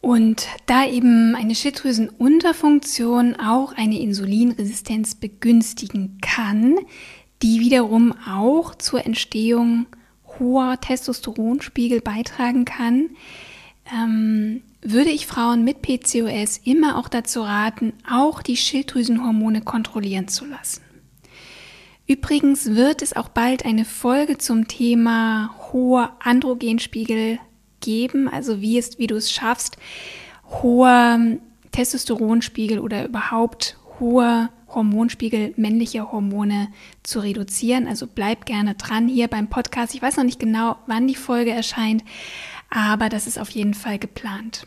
Und 0.00 0.46
da 0.64 0.86
eben 0.86 1.34
eine 1.34 1.54
Schilddrüsenunterfunktion 1.54 3.36
auch 3.36 3.72
eine 3.72 4.00
Insulinresistenz 4.00 5.14
begünstigen 5.14 6.18
kann, 6.22 6.76
die 7.42 7.60
wiederum 7.60 8.14
auch 8.26 8.74
zur 8.74 9.04
Entstehung 9.04 9.86
hoher 10.38 10.80
Testosteronspiegel 10.80 12.00
beitragen 12.00 12.64
kann, 12.64 13.10
ähm, 13.92 14.62
würde 14.82 15.10
ich 15.10 15.26
Frauen 15.26 15.64
mit 15.64 15.82
PCOS 15.82 16.58
immer 16.64 16.98
auch 16.98 17.08
dazu 17.08 17.42
raten, 17.42 17.92
auch 18.10 18.42
die 18.42 18.56
Schilddrüsenhormone 18.56 19.60
kontrollieren 19.60 20.28
zu 20.28 20.46
lassen. 20.46 20.82
Übrigens 22.06 22.74
wird 22.74 23.02
es 23.02 23.14
auch 23.14 23.28
bald 23.28 23.64
eine 23.64 23.84
Folge 23.84 24.38
zum 24.38 24.66
Thema 24.66 25.54
hoher 25.72 26.16
Androgenspiegel 26.20 27.38
geben, 27.80 28.28
also 28.28 28.60
wie, 28.60 28.78
es, 28.78 28.98
wie 28.98 29.06
du 29.06 29.16
es 29.16 29.30
schaffst, 29.30 29.76
hoher 30.48 31.20
Testosteronspiegel 31.70 32.80
oder 32.80 33.04
überhaupt 33.04 33.78
hoher 34.00 34.50
Hormonspiegel 34.74 35.54
männlicher 35.56 36.12
Hormone 36.12 36.68
zu 37.02 37.20
reduzieren. 37.20 37.86
Also 37.86 38.06
bleib 38.06 38.46
gerne 38.46 38.74
dran 38.74 39.08
hier 39.08 39.28
beim 39.28 39.48
Podcast. 39.48 39.94
Ich 39.94 40.02
weiß 40.02 40.16
noch 40.16 40.24
nicht 40.24 40.40
genau, 40.40 40.76
wann 40.86 41.06
die 41.06 41.16
Folge 41.16 41.50
erscheint, 41.50 42.04
aber 42.70 43.08
das 43.08 43.26
ist 43.26 43.38
auf 43.38 43.50
jeden 43.50 43.74
Fall 43.74 43.98
geplant. 43.98 44.66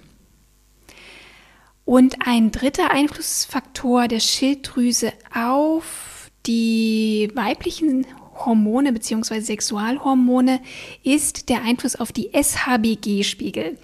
Und 1.86 2.26
ein 2.26 2.52
dritter 2.52 2.92
Einflussfaktor 2.92 4.08
der 4.08 4.20
Schilddrüse 4.20 5.12
auf 5.34 6.30
die 6.46 7.30
weiblichen 7.34 8.06
Hormone 8.46 8.94
bzw. 8.94 9.40
Sexualhormone 9.42 10.62
ist 11.04 11.50
der 11.50 11.64
Einfluss 11.64 11.96
auf 11.96 12.12
die 12.12 12.32
SHBG-Spiegel. 12.34 13.78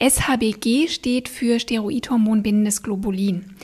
SHBG 0.00 0.88
steht 0.88 1.28
für 1.28 1.58
Steroidhormonbindendes 1.58 2.82
Globulin. 2.82 3.56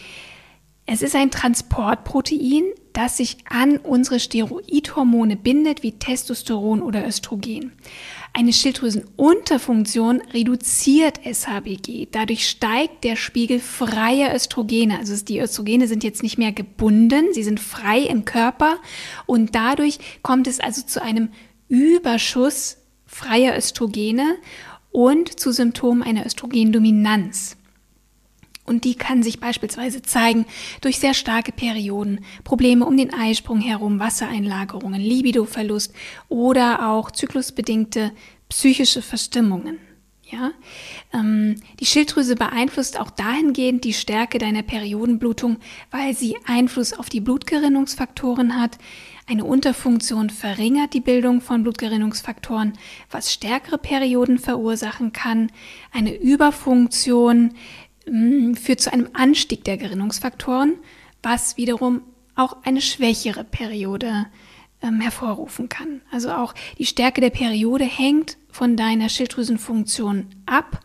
Es 0.86 1.02
ist 1.02 1.14
ein 1.14 1.30
Transportprotein, 1.30 2.64
das 2.92 3.18
sich 3.18 3.38
an 3.48 3.78
unsere 3.78 4.18
Steroidhormone 4.18 5.36
bindet, 5.36 5.82
wie 5.82 5.92
Testosteron 5.92 6.82
oder 6.82 7.06
Östrogen. 7.06 7.72
Eine 8.34 8.54
Schilddrüsenunterfunktion 8.54 10.22
reduziert 10.32 11.20
SHBG. 11.22 12.08
Dadurch 12.10 12.48
steigt 12.48 13.04
der 13.04 13.16
Spiegel 13.16 13.60
freier 13.60 14.34
Östrogene. 14.34 14.98
Also 14.98 15.22
die 15.22 15.38
Östrogene 15.38 15.86
sind 15.86 16.02
jetzt 16.02 16.22
nicht 16.22 16.38
mehr 16.38 16.52
gebunden, 16.52 17.34
sie 17.34 17.42
sind 17.42 17.60
frei 17.60 18.00
im 18.00 18.24
Körper 18.24 18.78
und 19.26 19.54
dadurch 19.54 19.98
kommt 20.22 20.46
es 20.46 20.60
also 20.60 20.80
zu 20.82 21.02
einem 21.02 21.28
Überschuss 21.68 22.78
freier 23.06 23.56
Östrogene 23.56 24.36
und 24.92 25.38
zu 25.38 25.52
Symptomen 25.52 26.02
einer 26.02 26.24
Östrogendominanz. 26.24 27.56
Und 28.72 28.84
die 28.84 28.94
kann 28.94 29.22
sich 29.22 29.38
beispielsweise 29.38 30.00
zeigen 30.00 30.46
durch 30.80 30.98
sehr 30.98 31.12
starke 31.12 31.52
Perioden, 31.52 32.24
Probleme 32.42 32.86
um 32.86 32.96
den 32.96 33.12
Eisprung 33.12 33.60
herum, 33.60 34.00
Wassereinlagerungen, 34.00 34.98
Libidoverlust 34.98 35.92
oder 36.30 36.88
auch 36.88 37.10
zyklusbedingte 37.10 38.12
psychische 38.48 39.02
Verstimmungen. 39.02 39.78
Ja? 40.22 40.52
Ähm, 41.12 41.56
die 41.80 41.84
Schilddrüse 41.84 42.34
beeinflusst 42.34 42.98
auch 42.98 43.10
dahingehend 43.10 43.84
die 43.84 43.92
Stärke 43.92 44.38
deiner 44.38 44.62
Periodenblutung, 44.62 45.58
weil 45.90 46.16
sie 46.16 46.36
Einfluss 46.46 46.94
auf 46.94 47.10
die 47.10 47.20
Blutgerinnungsfaktoren 47.20 48.58
hat. 48.58 48.78
Eine 49.26 49.44
Unterfunktion 49.44 50.30
verringert 50.30 50.94
die 50.94 51.00
Bildung 51.00 51.42
von 51.42 51.62
Blutgerinnungsfaktoren, 51.62 52.72
was 53.10 53.34
stärkere 53.34 53.76
Perioden 53.76 54.38
verursachen 54.38 55.12
kann. 55.12 55.52
Eine 55.92 56.16
Überfunktion 56.16 57.52
führt 58.04 58.80
zu 58.80 58.92
einem 58.92 59.08
Anstieg 59.12 59.64
der 59.64 59.76
Gerinnungsfaktoren, 59.76 60.74
was 61.22 61.56
wiederum 61.56 62.02
auch 62.34 62.56
eine 62.64 62.80
schwächere 62.80 63.44
Periode 63.44 64.26
ähm, 64.82 65.00
hervorrufen 65.00 65.68
kann. 65.68 66.00
Also 66.10 66.32
auch 66.32 66.54
die 66.78 66.86
Stärke 66.86 67.20
der 67.20 67.30
Periode 67.30 67.84
hängt 67.84 68.36
von 68.50 68.76
deiner 68.76 69.08
Schilddrüsenfunktion 69.08 70.26
ab. 70.46 70.80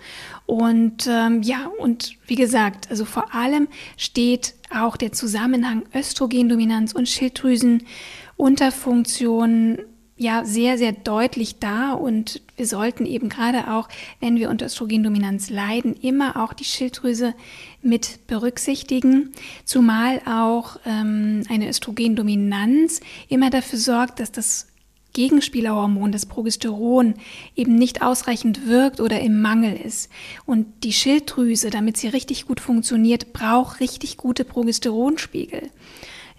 Und 0.45 1.07
ähm, 1.07 1.41
ja, 1.41 1.71
und 1.79 2.15
wie 2.27 2.35
gesagt, 2.35 2.89
also 2.89 3.05
vor 3.05 3.33
allem 3.33 3.67
steht 3.97 4.53
auch 4.73 4.97
der 4.97 5.11
Zusammenhang 5.11 5.83
Östrogendominanz 5.93 6.93
und 6.93 7.09
Schilddrüsenunterfunktion 7.09 9.79
ja 10.17 10.43
sehr, 10.45 10.77
sehr 10.77 10.91
deutlich 10.91 11.59
da 11.59 11.93
und 11.93 12.41
wir 12.55 12.65
sollten 12.65 13.05
eben 13.05 13.29
gerade 13.29 13.71
auch, 13.71 13.87
wenn 14.19 14.37
wir 14.37 14.49
unter 14.49 14.65
Östrogendominanz 14.65 15.49
leiden, 15.49 15.95
immer 15.95 16.43
auch 16.43 16.53
die 16.53 16.63
Schilddrüse 16.63 17.35
mit 17.83 18.25
berücksichtigen, 18.27 19.31
zumal 19.63 20.21
auch 20.25 20.77
ähm, 20.85 21.43
eine 21.49 21.69
Östrogendominanz 21.69 22.99
immer 23.29 23.51
dafür 23.51 23.77
sorgt, 23.77 24.19
dass 24.19 24.31
das 24.31 24.67
Gegenspielerhormon, 25.13 26.11
das 26.11 26.25
Progesteron, 26.25 27.15
eben 27.55 27.75
nicht 27.75 28.01
ausreichend 28.01 28.67
wirkt 28.67 28.99
oder 28.99 29.19
im 29.19 29.41
Mangel 29.41 29.75
ist. 29.75 30.11
Und 30.45 30.83
die 30.83 30.93
Schilddrüse, 30.93 31.71
damit 31.71 31.97
sie 31.97 32.07
richtig 32.07 32.45
gut 32.45 32.59
funktioniert, 32.59 33.33
braucht 33.33 33.79
richtig 33.79 34.17
gute 34.17 34.45
Progesteronspiegel. 34.45 35.71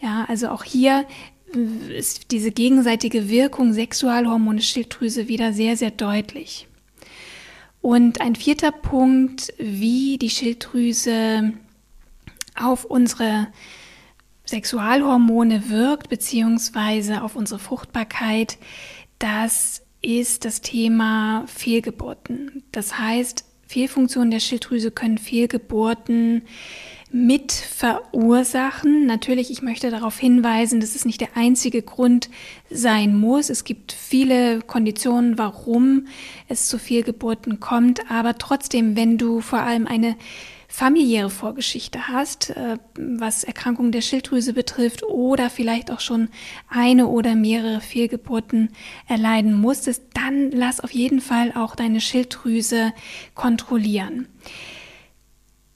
Ja, 0.00 0.26
also 0.28 0.50
auch 0.50 0.62
hier 0.62 1.04
ist 1.88 2.31
diese 2.31 2.50
gegenseitige 2.50 3.28
Wirkung 3.28 3.73
Sexualhormone 3.73 4.61
Schilddrüse 4.61 5.28
wieder 5.28 5.52
sehr, 5.52 5.76
sehr 5.76 5.90
deutlich. 5.90 6.67
Und 7.81 8.21
ein 8.21 8.35
vierter 8.35 8.73
Punkt, 8.73 9.52
wie 9.59 10.19
die 10.19 10.31
Schilddrüse 10.31 11.52
auf 12.55 12.85
unsere 12.85 13.49
Sexualhormone 14.45 15.69
wirkt, 15.69 16.09
beziehungsweise 16.09 17.23
auf 17.23 17.37
unsere 17.37 17.61
Fruchtbarkeit, 17.61 18.59
das 19.19 19.83
ist 20.00 20.45
das 20.45 20.61
Thema 20.61 21.45
Fehlgeburten. 21.47 22.62
Das 22.73 22.99
heißt, 22.99 23.45
Fehlfunktionen 23.67 24.31
der 24.31 24.40
Schilddrüse 24.40 24.90
können 24.90 25.19
Fehlgeburten 25.19 26.43
mit 27.10 27.52
verursachen. 27.52 29.06
Natürlich, 29.06 29.50
ich 29.50 29.62
möchte 29.62 29.90
darauf 29.90 30.18
hinweisen, 30.18 30.80
dass 30.80 30.94
es 30.94 31.04
nicht 31.04 31.20
der 31.20 31.36
einzige 31.36 31.82
Grund 31.82 32.28
sein 32.70 33.16
muss. 33.16 33.48
Es 33.48 33.64
gibt 33.64 33.92
viele 33.92 34.60
Konditionen, 34.60 35.38
warum 35.38 36.06
es 36.48 36.68
zu 36.68 36.78
Fehlgeburten 36.78 37.60
kommt. 37.60 38.10
Aber 38.10 38.36
trotzdem, 38.36 38.96
wenn 38.96 39.16
du 39.16 39.40
vor 39.40 39.60
allem 39.60 39.86
eine 39.86 40.16
familiäre 40.70 41.30
Vorgeschichte 41.30 42.08
hast, 42.08 42.50
äh, 42.50 42.76
was 42.94 43.42
Erkrankungen 43.42 43.90
der 43.90 44.02
Schilddrüse 44.02 44.52
betrifft 44.52 45.02
oder 45.02 45.48
vielleicht 45.48 45.90
auch 45.90 46.00
schon 46.00 46.28
eine 46.68 47.06
oder 47.06 47.34
mehrere 47.34 47.80
Fehlgeburten 47.80 48.68
erleiden 49.08 49.54
musstest, 49.54 50.02
dann 50.12 50.50
lass 50.50 50.80
auf 50.80 50.90
jeden 50.90 51.22
Fall 51.22 51.52
auch 51.56 51.74
deine 51.74 52.02
Schilddrüse 52.02 52.92
kontrollieren. 53.34 54.28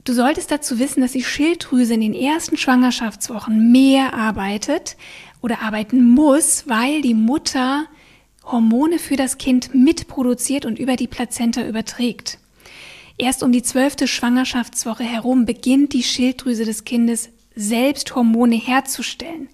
Du 0.05 0.11
solltest 0.11 0.51
dazu 0.51 0.79
wissen, 0.79 0.99
dass 0.99 1.13
die 1.13 1.23
Schilddrüse 1.23 1.93
in 1.93 2.01
den 2.01 2.13
ersten 2.13 2.57
Schwangerschaftswochen 2.57 3.71
mehr 3.71 4.13
arbeitet 4.13 4.97
oder 5.41 5.61
arbeiten 5.61 6.09
muss, 6.09 6.67
weil 6.67 7.01
die 7.01 7.13
Mutter 7.13 7.85
Hormone 8.43 8.99
für 8.99 9.15
das 9.15 9.37
Kind 9.37 9.73
mitproduziert 9.73 10.65
und 10.65 10.77
über 10.77 10.97
die 10.97 11.07
Plazenta 11.07 11.65
überträgt. 11.65 12.37
Erst 13.17 13.43
um 13.43 13.53
die 13.53 13.63
zwölfte 13.63 14.07
Schwangerschaftswoche 14.07 15.03
herum 15.03 15.45
beginnt 15.45 15.93
die 15.93 16.03
Schilddrüse 16.03 16.65
des 16.65 16.83
Kindes 16.83 17.29
selbst 17.55 18.13
Hormone 18.13 18.55
herzustellen. 18.55 19.47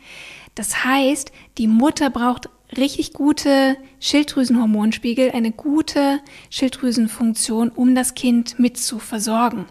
Das 0.56 0.84
heißt, 0.84 1.32
die 1.60 1.68
Mutter 1.68 2.10
braucht 2.10 2.50
richtig 2.76 3.14
gute 3.14 3.78
Schilddrüsenhormonspiegel, 4.00 5.30
eine 5.32 5.52
gute 5.52 6.22
Schilddrüsenfunktion, 6.50 7.70
um 7.70 7.94
das 7.94 8.16
Kind 8.16 8.58
mit 8.58 8.78
zu 8.78 8.98
versorgen. 8.98 9.66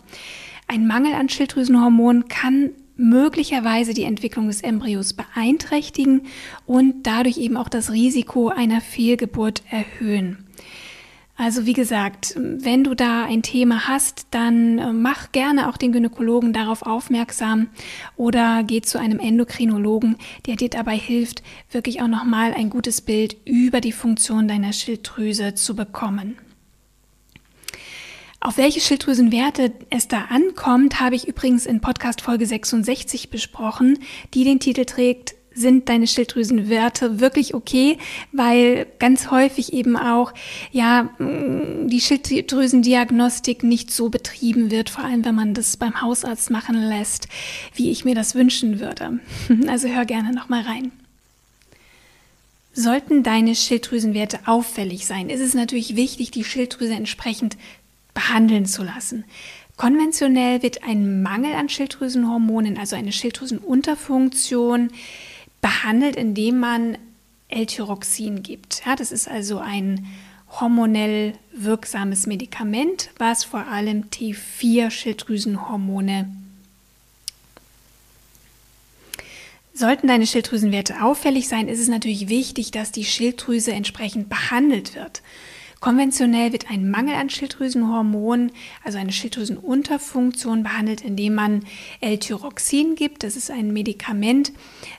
Ein 0.70 0.86
Mangel 0.86 1.14
an 1.14 1.30
Schilddrüsenhormonen 1.30 2.28
kann 2.28 2.70
möglicherweise 2.94 3.94
die 3.94 4.04
Entwicklung 4.04 4.48
des 4.48 4.60
Embryos 4.60 5.14
beeinträchtigen 5.14 6.22
und 6.66 7.06
dadurch 7.06 7.38
eben 7.38 7.56
auch 7.56 7.70
das 7.70 7.90
Risiko 7.90 8.48
einer 8.48 8.82
Fehlgeburt 8.82 9.62
erhöhen. 9.70 10.44
Also 11.38 11.64
wie 11.64 11.72
gesagt, 11.72 12.34
wenn 12.36 12.82
du 12.82 12.94
da 12.94 13.24
ein 13.24 13.42
Thema 13.42 13.86
hast, 13.86 14.26
dann 14.32 14.78
äh, 14.78 14.92
mach 14.92 15.30
gerne 15.30 15.68
auch 15.68 15.76
den 15.76 15.92
Gynäkologen 15.92 16.52
darauf 16.52 16.82
aufmerksam 16.82 17.68
oder 18.16 18.64
geh 18.64 18.82
zu 18.82 18.98
einem 18.98 19.20
Endokrinologen, 19.20 20.16
der 20.46 20.56
dir 20.56 20.68
dabei 20.68 20.98
hilft, 20.98 21.44
wirklich 21.70 22.02
auch 22.02 22.08
nochmal 22.08 22.52
ein 22.52 22.70
gutes 22.70 23.00
Bild 23.00 23.36
über 23.44 23.80
die 23.80 23.92
Funktion 23.92 24.48
deiner 24.48 24.72
Schilddrüse 24.72 25.54
zu 25.54 25.76
bekommen. 25.76 26.36
Auf 28.40 28.56
welche 28.56 28.80
Schilddrüsenwerte 28.80 29.72
es 29.90 30.06
da 30.06 30.26
ankommt, 30.30 31.00
habe 31.00 31.16
ich 31.16 31.26
übrigens 31.26 31.66
in 31.66 31.80
Podcast 31.80 32.20
Folge 32.20 32.46
66 32.46 33.30
besprochen, 33.30 33.98
die 34.32 34.44
den 34.44 34.60
Titel 34.60 34.84
trägt 34.84 35.34
sind 35.58 35.88
deine 35.88 36.06
Schilddrüsenwerte 36.06 37.18
wirklich 37.18 37.52
okay, 37.52 37.98
weil 38.30 38.86
ganz 39.00 39.32
häufig 39.32 39.72
eben 39.72 39.96
auch 39.96 40.32
ja 40.70 41.10
die 41.18 42.00
Schilddrüsendiagnostik 42.00 43.64
nicht 43.64 43.90
so 43.90 44.08
betrieben 44.08 44.70
wird, 44.70 44.88
vor 44.88 45.04
allem 45.04 45.24
wenn 45.24 45.34
man 45.34 45.54
das 45.54 45.76
beim 45.76 46.00
Hausarzt 46.00 46.50
machen 46.50 46.76
lässt, 46.76 47.26
wie 47.74 47.90
ich 47.90 48.04
mir 48.04 48.14
das 48.14 48.36
wünschen 48.36 48.78
würde. 48.78 49.18
Also 49.66 49.88
hör 49.88 50.04
gerne 50.04 50.32
noch 50.32 50.48
mal 50.48 50.62
rein. 50.62 50.92
Sollten 52.72 53.22
deine 53.24 53.56
Schilddrüsenwerte 53.56 54.40
auffällig 54.46 55.06
sein, 55.06 55.28
ist 55.28 55.40
es 55.40 55.54
natürlich 55.54 55.96
wichtig, 55.96 56.30
die 56.30 56.44
Schilddrüse 56.44 56.94
entsprechend 56.94 57.56
behandeln 58.14 58.66
zu 58.66 58.82
lassen. 58.82 59.24
Konventionell 59.76 60.62
wird 60.62 60.82
ein 60.82 61.22
Mangel 61.22 61.54
an 61.54 61.68
Schilddrüsenhormonen, 61.68 62.78
also 62.78 62.96
eine 62.96 63.12
Schilddrüsenunterfunktion, 63.12 64.90
behandelt, 65.60 66.16
indem 66.16 66.58
man 66.58 66.98
L-Tyroxin 67.48 68.42
gibt. 68.42 68.82
Ja, 68.84 68.96
das 68.96 69.12
ist 69.12 69.28
also 69.28 69.58
ein 69.58 70.06
hormonell 70.60 71.34
wirksames 71.52 72.26
Medikament, 72.26 73.10
was 73.18 73.44
vor 73.44 73.66
allem 73.66 74.06
T4-Schilddrüsenhormone 74.10 76.26
Sollten 79.78 80.08
deine 80.08 80.26
Schilddrüsenwerte 80.26 81.04
auffällig 81.04 81.46
sein, 81.46 81.68
ist 81.68 81.78
es 81.78 81.86
natürlich 81.86 82.28
wichtig, 82.28 82.72
dass 82.72 82.90
die 82.90 83.04
Schilddrüse 83.04 83.70
entsprechend 83.70 84.28
behandelt 84.28 84.96
wird. 84.96 85.22
Konventionell 85.80 86.52
wird 86.52 86.70
ein 86.70 86.90
Mangel 86.90 87.14
an 87.14 87.30
Schilddrüsenhormonen, 87.30 88.52
also 88.82 88.98
eine 88.98 89.12
Schilddrüsenunterfunktion, 89.12 90.62
behandelt, 90.64 91.02
indem 91.02 91.34
man 91.34 91.64
L-Tyroxin 92.00 92.96
gibt. 92.96 93.22
Das 93.22 93.36
ist 93.36 93.50
ein 93.50 93.72
Medikament, 93.72 94.52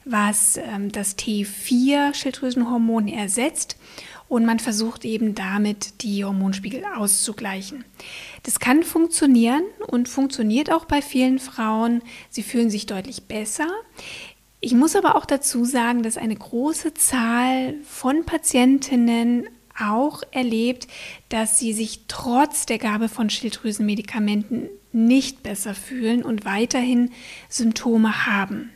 was 0.06 0.58
ähm, 0.58 0.92
das 0.92 1.18
T4-Schilddrüsenhormon 1.18 3.08
ersetzt 3.08 3.78
und 4.30 4.46
man 4.46 4.60
versucht 4.60 5.04
eben 5.04 5.36
damit 5.36 6.04
die 6.04 6.24
Hormonspiegel 6.24 6.84
auszugleichen. 6.96 7.84
Das 8.44 8.60
kann 8.60 8.84
funktionieren 8.84 9.64
und 9.88 10.08
funktioniert 10.08 10.72
auch 10.72 10.86
bei 10.86 11.02
vielen 11.02 11.40
Frauen. 11.40 12.04
Sie 12.30 12.44
fühlen 12.44 12.70
sich 12.70 12.86
deutlich 12.86 13.24
besser. 13.24 13.68
Ich 14.62 14.74
muss 14.74 14.96
aber 14.96 15.16
auch 15.16 15.26
dazu 15.26 15.66
sagen, 15.66 16.04
dass 16.04 16.18
eine 16.18 16.36
große 16.36 16.94
Zahl 16.94 17.76
von 17.84 18.24
Patientinnen 18.24 19.48
auch 19.82 20.24
erlebt, 20.32 20.88
dass 21.30 21.60
sie 21.60 21.74
sich 21.74 22.02
trotz 22.08 22.66
der 22.66 22.78
Gabe 22.78 23.10
von 23.10 23.30
Schilddrüsenmedikamenten 23.30 24.70
nicht 24.92 25.44
besser 25.44 25.76
fühlen 25.76 26.24
und 26.24 26.46
weiterhin 26.46 27.12
Symptome 27.48 28.26
haben. 28.26 28.72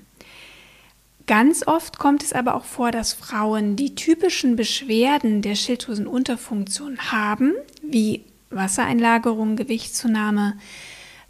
Ganz 1.26 1.66
oft 1.66 2.00
kommt 2.00 2.22
es 2.22 2.34
aber 2.34 2.56
auch 2.56 2.66
vor, 2.66 2.92
dass 2.92 3.14
Frauen 3.14 3.76
die 3.76 3.96
typischen 3.96 4.56
Beschwerden 4.56 5.42
der 5.42 5.56
Schilddrüsenunterfunktion 5.56 7.12
haben, 7.12 7.54
wie 7.82 8.26
Wassereinlagerung, 8.50 9.56
Gewichtszunahme, 9.56 10.58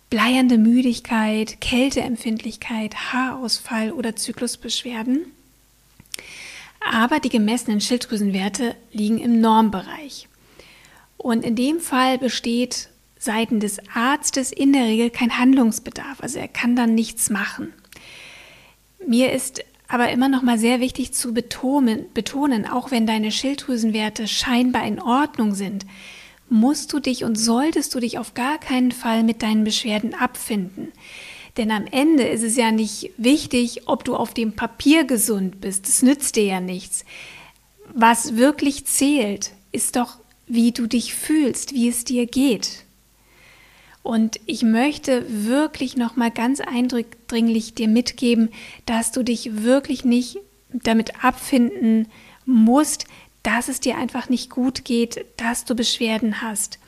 bleiernde 0.10 0.58
Müdigkeit, 0.58 1.62
Kälteempfindlichkeit, 1.62 3.14
Haarausfall 3.14 3.92
oder 3.92 4.16
Zyklusbeschwerden 4.16 5.28
aber 6.92 7.20
die 7.20 7.30
gemessenen 7.30 7.82
Schilddrüsenwerte 7.82 8.76
liegen 8.92 9.20
im 9.20 9.40
Normbereich. 9.40 10.28
Und 11.18 11.46
in 11.46 11.56
dem 11.56 11.80
Fall 11.80 12.18
besteht 12.18 12.90
seitens 13.18 13.62
des 13.62 13.80
Arztes 13.94 14.52
in 14.52 14.74
der 14.74 14.84
Regel 14.84 15.10
kein 15.10 15.38
Handlungsbedarf, 15.38 16.22
also 16.22 16.40
er 16.40 16.48
kann 16.48 16.76
dann 16.76 16.94
nichts 16.94 17.30
machen. 17.30 17.74
Mir 19.06 19.32
ist 19.32 19.64
aber 19.88 20.10
immer 20.12 20.28
noch 20.28 20.42
mal 20.42 20.58
sehr 20.58 20.80
wichtig 20.80 21.14
zu 21.14 21.34
betonen, 21.34 22.06
betonen, 22.14 22.68
auch 22.68 22.92
wenn 22.92 23.06
deine 23.06 23.32
Schilddrüsenwerte 23.32 24.28
scheinbar 24.28 24.86
in 24.86 25.02
Ordnung 25.02 25.54
sind, 25.54 25.86
musst 26.50 26.92
du 26.94 27.00
dich 27.00 27.24
und 27.24 27.36
solltest 27.36 27.94
du 27.96 28.00
dich 28.00 28.18
auf 28.18 28.34
gar 28.34 28.58
keinen 28.58 28.92
Fall 28.92 29.24
mit 29.24 29.42
deinen 29.42 29.64
Beschwerden 29.64 30.14
abfinden. 30.14 30.92
Denn 31.58 31.72
am 31.72 31.86
Ende 31.86 32.24
ist 32.24 32.44
es 32.44 32.56
ja 32.56 32.72
nicht 32.72 33.12
wichtig, 33.18 33.88
ob 33.88 34.04
du 34.04 34.16
auf 34.16 34.34
dem 34.34 34.54
Papier 34.54 35.04
gesund 35.04 35.62
bist. 35.62 35.88
Das 35.88 36.02
nützt 36.02 36.36
dir 36.36 36.46
ja 36.46 36.60
nichts. 36.60 37.06
Was 37.94 38.36
wirklich 38.38 38.86
zählt, 38.86 39.52
ist 39.72 39.96
doch, 39.96 40.18
wie 40.48 40.72
du 40.72 40.88
dich 40.88 41.14
fühlst, 41.14 41.74
wie 41.74 41.90
es 41.90 42.06
dir 42.06 42.26
geht. 42.26 42.84
Und 44.02 44.40
ich 44.46 44.64
möchte 44.64 45.26
wirklich 45.30 45.96
noch 45.96 46.16
mal 46.16 46.32
ganz 46.32 46.60
eindringlich 46.60 47.74
dir 47.74 47.88
mitgeben, 47.88 48.50
dass 48.86 49.12
du 49.12 49.24
dich 49.24 49.64
wirklich 49.64 50.04
nicht 50.04 50.38
damit 50.72 51.24
abfinden 51.24 52.08
musst, 52.46 53.06
dass 53.44 53.68
es 53.70 53.80
dir 53.80 53.98
einfach 53.98 54.28
nicht 54.28 54.50
gut 54.50 54.84
geht, 54.84 55.26
dass 55.38 55.66
du 55.66 55.76
Beschwerden 55.76 56.42
hast. 56.42 56.80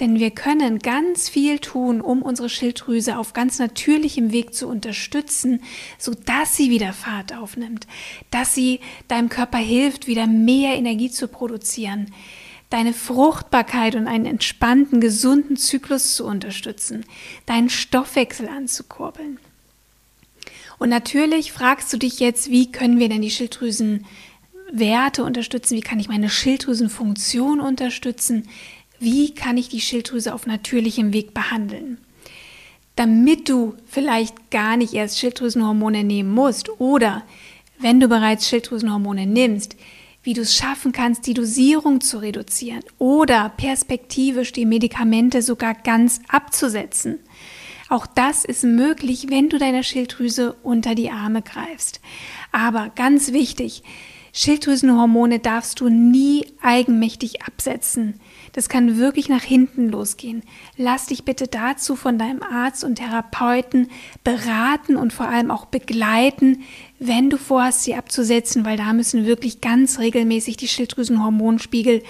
Denn 0.00 0.18
wir 0.18 0.32
können 0.32 0.80
ganz 0.80 1.28
viel 1.28 1.60
tun, 1.60 2.00
um 2.00 2.22
unsere 2.22 2.48
Schilddrüse 2.48 3.16
auf 3.16 3.32
ganz 3.32 3.60
natürlichem 3.60 4.32
Weg 4.32 4.52
zu 4.52 4.66
unterstützen, 4.66 5.62
sodass 5.98 6.56
sie 6.56 6.70
wieder 6.70 6.92
Fahrt 6.92 7.32
aufnimmt, 7.32 7.86
dass 8.32 8.54
sie 8.54 8.80
deinem 9.06 9.28
Körper 9.28 9.58
hilft, 9.58 10.08
wieder 10.08 10.26
mehr 10.26 10.74
Energie 10.74 11.10
zu 11.10 11.28
produzieren, 11.28 12.12
deine 12.70 12.92
Fruchtbarkeit 12.92 13.94
und 13.94 14.08
einen 14.08 14.26
entspannten, 14.26 15.00
gesunden 15.00 15.56
Zyklus 15.56 16.16
zu 16.16 16.26
unterstützen, 16.26 17.04
deinen 17.46 17.70
Stoffwechsel 17.70 18.48
anzukurbeln. 18.48 19.38
Und 20.78 20.88
natürlich 20.88 21.52
fragst 21.52 21.92
du 21.92 21.98
dich 21.98 22.18
jetzt, 22.18 22.50
wie 22.50 22.72
können 22.72 22.98
wir 22.98 23.08
denn 23.08 23.22
die 23.22 23.30
Schilddrüsenwerte 23.30 25.22
unterstützen? 25.22 25.76
Wie 25.76 25.82
kann 25.82 26.00
ich 26.00 26.08
meine 26.08 26.28
Schilddrüsenfunktion 26.28 27.60
unterstützen? 27.60 28.48
Wie 28.98 29.34
kann 29.34 29.56
ich 29.56 29.68
die 29.68 29.80
Schilddrüse 29.80 30.34
auf 30.34 30.46
natürlichem 30.46 31.12
Weg 31.12 31.34
behandeln? 31.34 31.98
Damit 32.96 33.48
du 33.48 33.74
vielleicht 33.86 34.50
gar 34.50 34.76
nicht 34.76 34.94
erst 34.94 35.18
Schilddrüsenhormone 35.18 36.04
nehmen 36.04 36.30
musst 36.30 36.68
oder 36.80 37.24
wenn 37.78 37.98
du 37.98 38.08
bereits 38.08 38.48
Schilddrüsenhormone 38.48 39.26
nimmst, 39.26 39.76
wie 40.22 40.32
du 40.32 40.40
es 40.40 40.56
schaffen 40.56 40.92
kannst, 40.92 41.26
die 41.26 41.34
Dosierung 41.34 42.00
zu 42.00 42.18
reduzieren 42.18 42.82
oder 42.98 43.50
perspektivisch 43.50 44.52
die 44.52 44.64
Medikamente 44.64 45.42
sogar 45.42 45.74
ganz 45.74 46.20
abzusetzen. 46.28 47.18
Auch 47.90 48.06
das 48.06 48.44
ist 48.44 48.64
möglich, 48.64 49.26
wenn 49.28 49.50
du 49.50 49.58
deiner 49.58 49.82
Schilddrüse 49.82 50.54
unter 50.62 50.94
die 50.94 51.10
Arme 51.10 51.42
greifst. 51.42 52.00
Aber 52.50 52.90
ganz 52.94 53.32
wichtig, 53.32 53.82
Schilddrüsenhormone 54.32 55.38
darfst 55.38 55.80
du 55.80 55.88
nie 55.88 56.46
eigenmächtig 56.62 57.42
absetzen. 57.42 58.18
Das 58.54 58.68
kann 58.68 58.98
wirklich 58.98 59.28
nach 59.28 59.42
hinten 59.42 59.88
losgehen. 59.88 60.44
Lass 60.76 61.06
dich 61.06 61.24
bitte 61.24 61.48
dazu 61.48 61.96
von 61.96 62.18
deinem 62.18 62.40
Arzt 62.40 62.84
und 62.84 62.94
Therapeuten 62.94 63.90
beraten 64.22 64.94
und 64.94 65.12
vor 65.12 65.28
allem 65.28 65.50
auch 65.50 65.66
begleiten, 65.66 66.62
wenn 67.00 67.30
du 67.30 67.36
vorhast, 67.36 67.82
sie 67.82 67.96
abzusetzen, 67.96 68.64
weil 68.64 68.76
da 68.76 68.92
müssen 68.92 69.26
wirklich 69.26 69.60
ganz 69.60 69.98
regelmäßig 69.98 70.56
die 70.56 70.68
Schilddrüsenhormonspiegel 70.68 72.04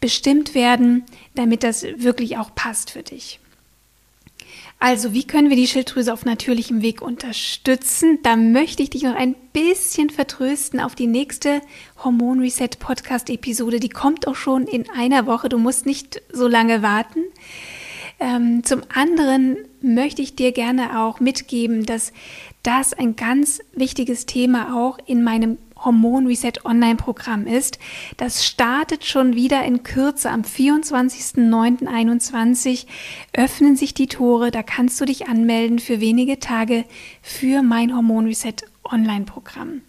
bestimmt 0.00 0.56
werden, 0.56 1.04
damit 1.36 1.62
das 1.62 1.84
wirklich 1.84 2.38
auch 2.38 2.52
passt 2.56 2.90
für 2.90 3.04
dich. 3.04 3.38
Also, 4.80 5.12
wie 5.12 5.24
können 5.24 5.50
wir 5.50 5.56
die 5.56 5.66
Schilddrüse 5.66 6.12
auf 6.12 6.24
natürlichem 6.24 6.82
Weg 6.82 7.02
unterstützen? 7.02 8.20
Da 8.22 8.36
möchte 8.36 8.82
ich 8.82 8.90
dich 8.90 9.02
noch 9.02 9.16
ein 9.16 9.34
bisschen 9.52 10.08
vertrösten 10.08 10.78
auf 10.78 10.94
die 10.94 11.08
nächste 11.08 11.60
Hormon 12.04 12.38
Reset 12.38 12.70
Podcast 12.78 13.28
Episode. 13.28 13.80
Die 13.80 13.88
kommt 13.88 14.28
auch 14.28 14.36
schon 14.36 14.68
in 14.68 14.88
einer 14.90 15.26
Woche. 15.26 15.48
Du 15.48 15.58
musst 15.58 15.84
nicht 15.84 16.22
so 16.32 16.46
lange 16.46 16.80
warten. 16.82 17.24
Ähm, 18.20 18.62
zum 18.62 18.82
anderen 18.94 19.56
möchte 19.80 20.22
ich 20.22 20.36
dir 20.36 20.52
gerne 20.52 21.00
auch 21.00 21.18
mitgeben, 21.18 21.84
dass 21.84 22.12
das 22.62 22.92
ein 22.92 23.16
ganz 23.16 23.60
wichtiges 23.72 24.26
Thema 24.26 24.76
auch 24.76 24.98
in 25.06 25.24
meinem 25.24 25.58
Hormon 25.84 26.26
Reset 26.26 26.64
Online-Programm 26.64 27.46
ist. 27.46 27.78
Das 28.16 28.44
startet 28.44 29.04
schon 29.04 29.34
wieder 29.34 29.64
in 29.64 29.82
Kürze. 29.82 30.30
Am 30.30 30.42
24.09.21 30.42 32.86
öffnen 33.32 33.76
sich 33.76 33.94
die 33.94 34.08
Tore. 34.08 34.50
Da 34.50 34.62
kannst 34.62 35.00
du 35.00 35.04
dich 35.04 35.28
anmelden 35.28 35.78
für 35.78 36.00
wenige 36.00 36.38
Tage 36.38 36.84
für 37.22 37.62
mein 37.62 37.94
Hormon 37.94 38.26
Reset 38.26 38.56
Online-Programm. 38.84 39.82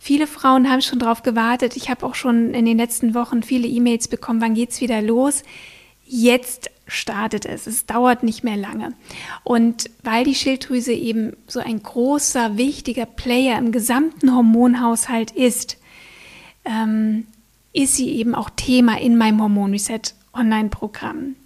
Viele 0.00 0.26
Frauen 0.26 0.70
haben 0.70 0.82
schon 0.82 0.98
darauf 0.98 1.22
gewartet. 1.22 1.76
Ich 1.76 1.88
habe 1.88 2.04
auch 2.04 2.14
schon 2.14 2.52
in 2.52 2.66
den 2.66 2.76
letzten 2.76 3.14
Wochen 3.14 3.42
viele 3.42 3.66
E-Mails 3.66 4.08
bekommen. 4.08 4.40
Wann 4.40 4.54
geht's 4.54 4.80
wieder 4.80 5.00
los? 5.00 5.42
Jetzt 6.04 6.70
startet 6.86 7.46
es. 7.46 7.66
Es 7.66 7.86
dauert 7.86 8.22
nicht 8.22 8.44
mehr 8.44 8.56
lange. 8.56 8.92
Und 9.42 9.90
weil 10.02 10.24
die 10.24 10.34
Schilddrüse 10.34 10.92
eben 10.92 11.36
so 11.46 11.60
ein 11.60 11.82
großer, 11.82 12.56
wichtiger 12.56 13.06
Player 13.06 13.58
im 13.58 13.72
gesamten 13.72 14.34
Hormonhaushalt 14.34 15.30
ist, 15.30 15.78
ähm, 16.64 17.26
ist 17.72 17.96
sie 17.96 18.10
eben 18.10 18.34
auch 18.34 18.50
Thema 18.50 19.00
in 19.00 19.16
meinem 19.16 19.40
Hormon 19.40 19.72
Reset 19.72 20.00
Online-Programm. 20.32 21.36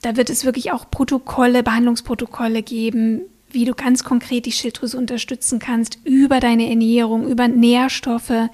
Da 0.00 0.16
wird 0.16 0.30
es 0.30 0.44
wirklich 0.44 0.72
auch 0.72 0.90
Protokolle, 0.90 1.62
Behandlungsprotokolle 1.62 2.62
geben, 2.62 3.22
wie 3.52 3.64
du 3.64 3.74
ganz 3.74 4.04
konkret 4.04 4.46
die 4.46 4.52
Schilddrüse 4.52 4.96
unterstützen 4.96 5.58
kannst 5.58 5.98
über 6.04 6.40
deine 6.40 6.68
Ernährung, 6.68 7.28
über 7.28 7.48
Nährstoffe, 7.48 8.48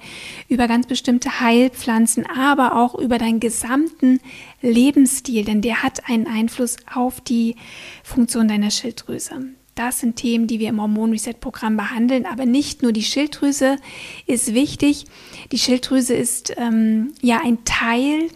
über 0.47 0.67
ganz 0.67 0.87
bestimmte 0.87 1.39
Heilpflanzen, 1.39 2.25
aber 2.25 2.75
auch 2.75 2.95
über 2.95 3.17
deinen 3.17 3.39
gesamten 3.39 4.19
Lebensstil, 4.61 5.45
denn 5.45 5.61
der 5.61 5.83
hat 5.83 6.09
einen 6.09 6.27
Einfluss 6.27 6.77
auf 6.93 7.21
die 7.21 7.55
Funktion 8.03 8.47
deiner 8.47 8.71
Schilddrüse. 8.71 9.53
Das 9.75 9.99
sind 9.99 10.17
Themen, 10.17 10.47
die 10.47 10.59
wir 10.59 10.67
im 10.67 10.81
Hormon 10.81 11.11
Reset 11.11 11.35
Programm 11.39 11.77
behandeln, 11.77 12.25
aber 12.25 12.45
nicht 12.45 12.81
nur 12.81 12.91
die 12.91 13.01
Schilddrüse 13.01 13.77
ist 14.27 14.53
wichtig. 14.53 15.05
Die 15.53 15.57
Schilddrüse 15.57 16.13
ist 16.13 16.53
ähm, 16.57 17.13
ja 17.21 17.39
ein 17.41 17.63
Teil, 17.63 18.27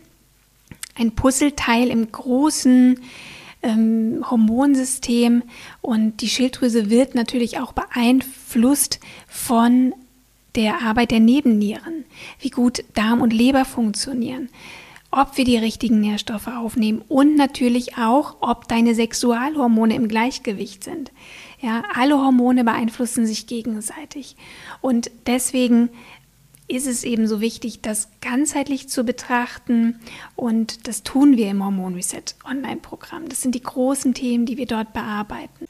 ein 0.95 1.11
Puzzleteil 1.11 1.89
im 1.89 2.09
großen 2.09 2.97
ähm, 3.63 4.23
Hormonsystem 4.29 5.43
und 5.81 6.21
die 6.21 6.29
Schilddrüse 6.29 6.89
wird 6.89 7.15
natürlich 7.15 7.59
auch 7.59 7.73
beeinflusst 7.73 8.99
von 9.27 9.93
der 10.55 10.81
Arbeit 10.81 11.11
der 11.11 11.19
Nebennieren, 11.19 12.05
wie 12.39 12.49
gut 12.49 12.83
Darm 12.93 13.21
und 13.21 13.33
Leber 13.33 13.65
funktionieren, 13.65 14.49
ob 15.09 15.37
wir 15.37 15.45
die 15.45 15.57
richtigen 15.57 15.99
Nährstoffe 15.99 16.47
aufnehmen 16.47 17.01
und 17.07 17.35
natürlich 17.35 17.97
auch, 17.97 18.37
ob 18.41 18.67
deine 18.67 18.93
Sexualhormone 18.93 19.95
im 19.95 20.07
Gleichgewicht 20.07 20.83
sind. 20.83 21.11
Ja, 21.61 21.83
alle 21.95 22.17
Hormone 22.17 22.65
beeinflussen 22.65 23.25
sich 23.25 23.47
gegenseitig 23.47 24.35
und 24.81 25.09
deswegen 25.25 25.89
ist 26.67 26.87
es 26.87 27.03
eben 27.03 27.27
so 27.27 27.41
wichtig, 27.41 27.81
das 27.81 28.09
ganzheitlich 28.21 28.89
zu 28.89 29.03
betrachten 29.03 29.99
und 30.35 30.87
das 30.87 31.03
tun 31.03 31.37
wir 31.37 31.49
im 31.49 31.63
Hormon 31.63 31.95
Reset 31.95 32.23
Online-Programm. 32.45 33.29
Das 33.29 33.41
sind 33.41 33.55
die 33.55 33.63
großen 33.63 34.13
Themen, 34.13 34.45
die 34.45 34.57
wir 34.57 34.65
dort 34.65 34.93
bearbeiten. 34.93 35.67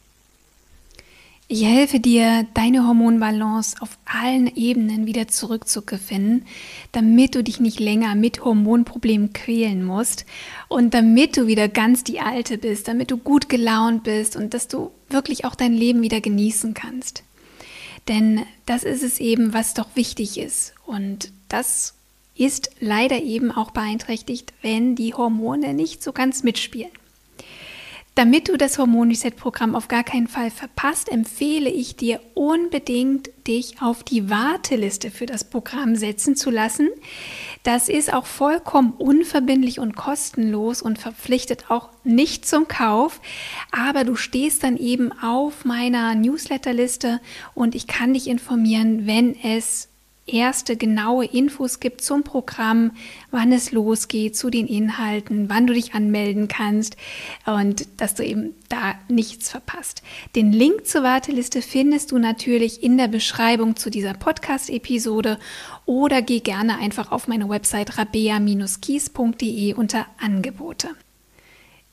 Ich 1.50 1.66
helfe 1.66 2.00
dir, 2.00 2.48
deine 2.54 2.88
Hormonbalance 2.88 3.76
auf 3.82 3.98
allen 4.06 4.48
Ebenen 4.56 5.06
wieder 5.06 5.28
zurückzugewinnen, 5.28 6.46
damit 6.94 7.36
du 7.36 7.44
dich 7.44 7.60
nicht 7.60 7.80
länger 7.80 8.16
mit 8.16 8.44
Hormonproblemen 8.44 9.34
quälen 9.34 9.84
musst 9.84 10.26
und 10.70 10.94
damit 10.94 11.36
du 11.36 11.46
wieder 11.46 11.68
ganz 11.68 12.04
die 12.04 12.22
Alte 12.22 12.58
bist, 12.58 12.88
damit 12.88 13.12
du 13.12 13.18
gut 13.18 13.50
gelaunt 13.50 14.04
bist 14.04 14.36
und 14.36 14.54
dass 14.54 14.68
du 14.68 14.92
wirklich 15.10 15.44
auch 15.44 15.54
dein 15.54 15.74
Leben 15.74 16.02
wieder 16.02 16.22
genießen 16.22 16.74
kannst. 16.74 17.24
Denn 18.08 18.46
das 18.66 18.84
ist 18.84 19.04
es 19.04 19.20
eben, 19.20 19.54
was 19.54 19.74
doch 19.74 19.96
wichtig 19.96 20.38
ist. 20.38 20.74
Und 20.86 21.32
das 21.48 21.94
ist 22.36 22.72
leider 22.80 23.22
eben 23.22 23.52
auch 23.52 23.72
beeinträchtigt, 23.72 24.54
wenn 24.62 24.96
die 24.96 25.14
Hormone 25.14 25.74
nicht 25.74 26.04
so 26.04 26.12
ganz 26.12 26.44
mitspielen. 26.44 26.92
Damit 28.16 28.48
du 28.48 28.58
das 28.58 28.78
Hormon 28.78 29.10
Reset 29.10 29.32
Programm 29.32 29.76
auf 29.76 29.88
gar 29.88 30.04
keinen 30.04 30.28
Fall 30.28 30.52
verpasst, 30.52 31.12
empfehle 31.12 31.70
ich 31.72 31.96
dir 31.96 32.20
unbedingt, 32.36 33.32
dich 33.48 33.82
auf 33.82 34.04
die 34.04 34.30
Warteliste 34.30 35.10
für 35.10 35.26
das 35.26 35.44
Programm 35.44 35.96
setzen 35.96 36.36
zu 36.36 36.52
lassen. 36.52 36.90
Das 37.64 37.90
ist 37.90 38.14
auch 38.14 38.28
vollkommen 38.28 38.94
unverbindlich 38.94 39.80
und 39.80 39.96
kostenlos 39.96 40.84
und 40.84 41.00
verpflichtet 41.00 41.72
auch 41.72 41.90
nicht 42.04 42.46
zum 42.46 42.68
Kauf, 42.68 43.20
aber 43.72 44.04
du 44.04 44.16
stehst 44.16 44.64
dann 44.64 44.78
eben 44.78 45.12
auf 45.12 45.66
meiner 45.66 46.14
Newsletterliste 46.14 47.20
und 47.56 47.74
ich 47.74 47.88
kann 47.88 48.14
dich 48.14 48.28
informieren, 48.28 49.08
wenn 49.08 49.36
es 49.36 49.90
erste 50.26 50.78
genaue 50.78 51.26
Infos 51.26 51.80
gibt 51.80 52.02
zum 52.02 52.24
Programm, 52.24 52.92
wann 53.32 53.52
es 53.52 53.72
losgeht, 53.72 54.38
zu 54.38 54.50
den 54.50 54.68
Inhalten, 54.68 55.50
wann 55.50 55.68
du 55.68 55.74
dich 55.74 55.94
anmelden 55.94 56.48
kannst 56.48 56.96
und 57.46 57.88
dass 57.98 58.16
du 58.16 58.24
eben 58.24 58.56
da 58.70 58.96
nichts 59.10 59.50
verpasst. 59.50 60.02
Den 60.36 60.54
Link 60.54 60.88
zur 60.88 61.04
Warteliste 61.04 61.62
findest 61.62 62.12
du 62.12 62.18
natürlich 62.18 62.84
in 62.84 62.98
der 62.98 63.08
Beschreibung 63.10 63.76
zu 63.76 63.90
dieser 63.90 64.14
Podcast-Episode 64.14 65.40
oder 65.86 66.22
geh 66.22 66.40
gerne 66.40 66.78
einfach 66.78 67.12
auf 67.12 67.28
meine 67.28 67.50
Website 67.50 67.98
rabea-kies.de 67.98 69.74
unter 69.74 70.06
Angebote. 70.20 70.90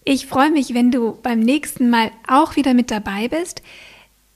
Ich 0.04 0.26
freue 0.26 0.50
mich, 0.50 0.72
wenn 0.72 0.90
du 0.90 1.18
beim 1.22 1.40
nächsten 1.40 1.90
Mal 1.90 2.10
auch 2.26 2.56
wieder 2.56 2.72
mit 2.74 2.90
dabei 2.90 3.28
bist. 3.28 3.62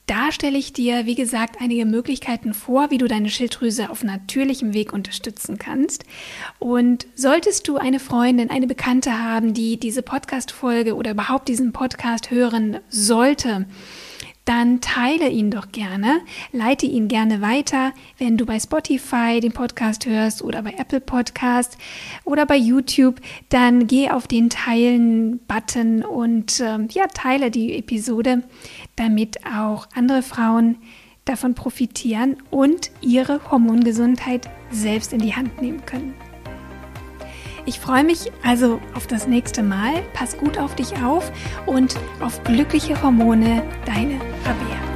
Da 0.07 0.31
stelle 0.31 0.57
ich 0.57 0.71
dir, 0.71 1.07
wie 1.07 1.15
gesagt, 1.15 1.57
einige 1.59 1.85
Möglichkeiten 1.85 2.53
vor, 2.53 2.91
wie 2.91 2.99
du 2.99 3.07
deine 3.07 3.29
Schilddrüse 3.29 3.89
auf 3.89 4.03
natürlichem 4.03 4.73
Weg 4.75 4.93
unterstützen 4.93 5.57
kannst. 5.57 6.05
Und 6.59 7.07
solltest 7.15 7.67
du 7.67 7.77
eine 7.77 7.99
Freundin, 7.99 8.51
eine 8.51 8.67
Bekannte 8.67 9.19
haben, 9.19 9.55
die 9.55 9.79
diese 9.79 10.03
Podcast-Folge 10.03 10.95
oder 10.95 11.11
überhaupt 11.11 11.47
diesen 11.47 11.73
Podcast 11.73 12.29
hören 12.29 12.77
sollte, 12.89 13.65
dann 14.45 14.79
teile 14.79 15.27
ihn 15.27 15.49
doch 15.49 15.71
gerne, 15.71 16.21
leite 16.51 16.85
ihn 16.85 17.07
gerne 17.07 17.41
weiter, 17.41 17.93
wenn 18.19 18.37
du 18.37 18.45
bei 18.45 18.59
Spotify 18.59 19.39
den 19.41 19.53
Podcast 19.53 20.05
hörst 20.05 20.43
oder 20.43 20.61
bei 20.61 20.75
Apple 20.77 21.01
Podcast 21.01 21.79
oder 22.25 22.45
bei 22.45 22.55
YouTube, 22.55 23.19
dann 23.49 23.87
geh 23.87 24.11
auf 24.11 24.27
den 24.27 24.51
Teilen-Button 24.51 26.03
und 26.03 26.59
äh, 26.59 26.77
ja, 26.91 27.07
teile 27.07 27.49
die 27.49 27.75
Episode, 27.75 28.43
damit 28.95 29.45
auch 29.45 29.87
andere 29.95 30.21
Frauen 30.21 30.77
davon 31.25 31.55
profitieren 31.55 32.37
und 32.51 32.91
ihre 33.01 33.51
Hormongesundheit 33.51 34.49
selbst 34.69 35.11
in 35.11 35.19
die 35.19 35.35
Hand 35.35 35.61
nehmen 35.61 35.85
können. 35.85 36.13
Ich 37.65 37.79
freue 37.79 38.03
mich 38.03 38.31
also 38.43 38.79
auf 38.93 39.07
das 39.07 39.27
nächste 39.27 39.63
Mal. 39.63 40.03
Pass 40.13 40.37
gut 40.37 40.59
auf 40.59 40.75
dich 40.75 41.01
auf 41.03 41.31
und 41.65 41.95
auf 42.21 42.43
glückliche 42.43 43.01
Hormone, 43.01 43.63
deine 43.85 44.21
Rabea. 44.45 44.94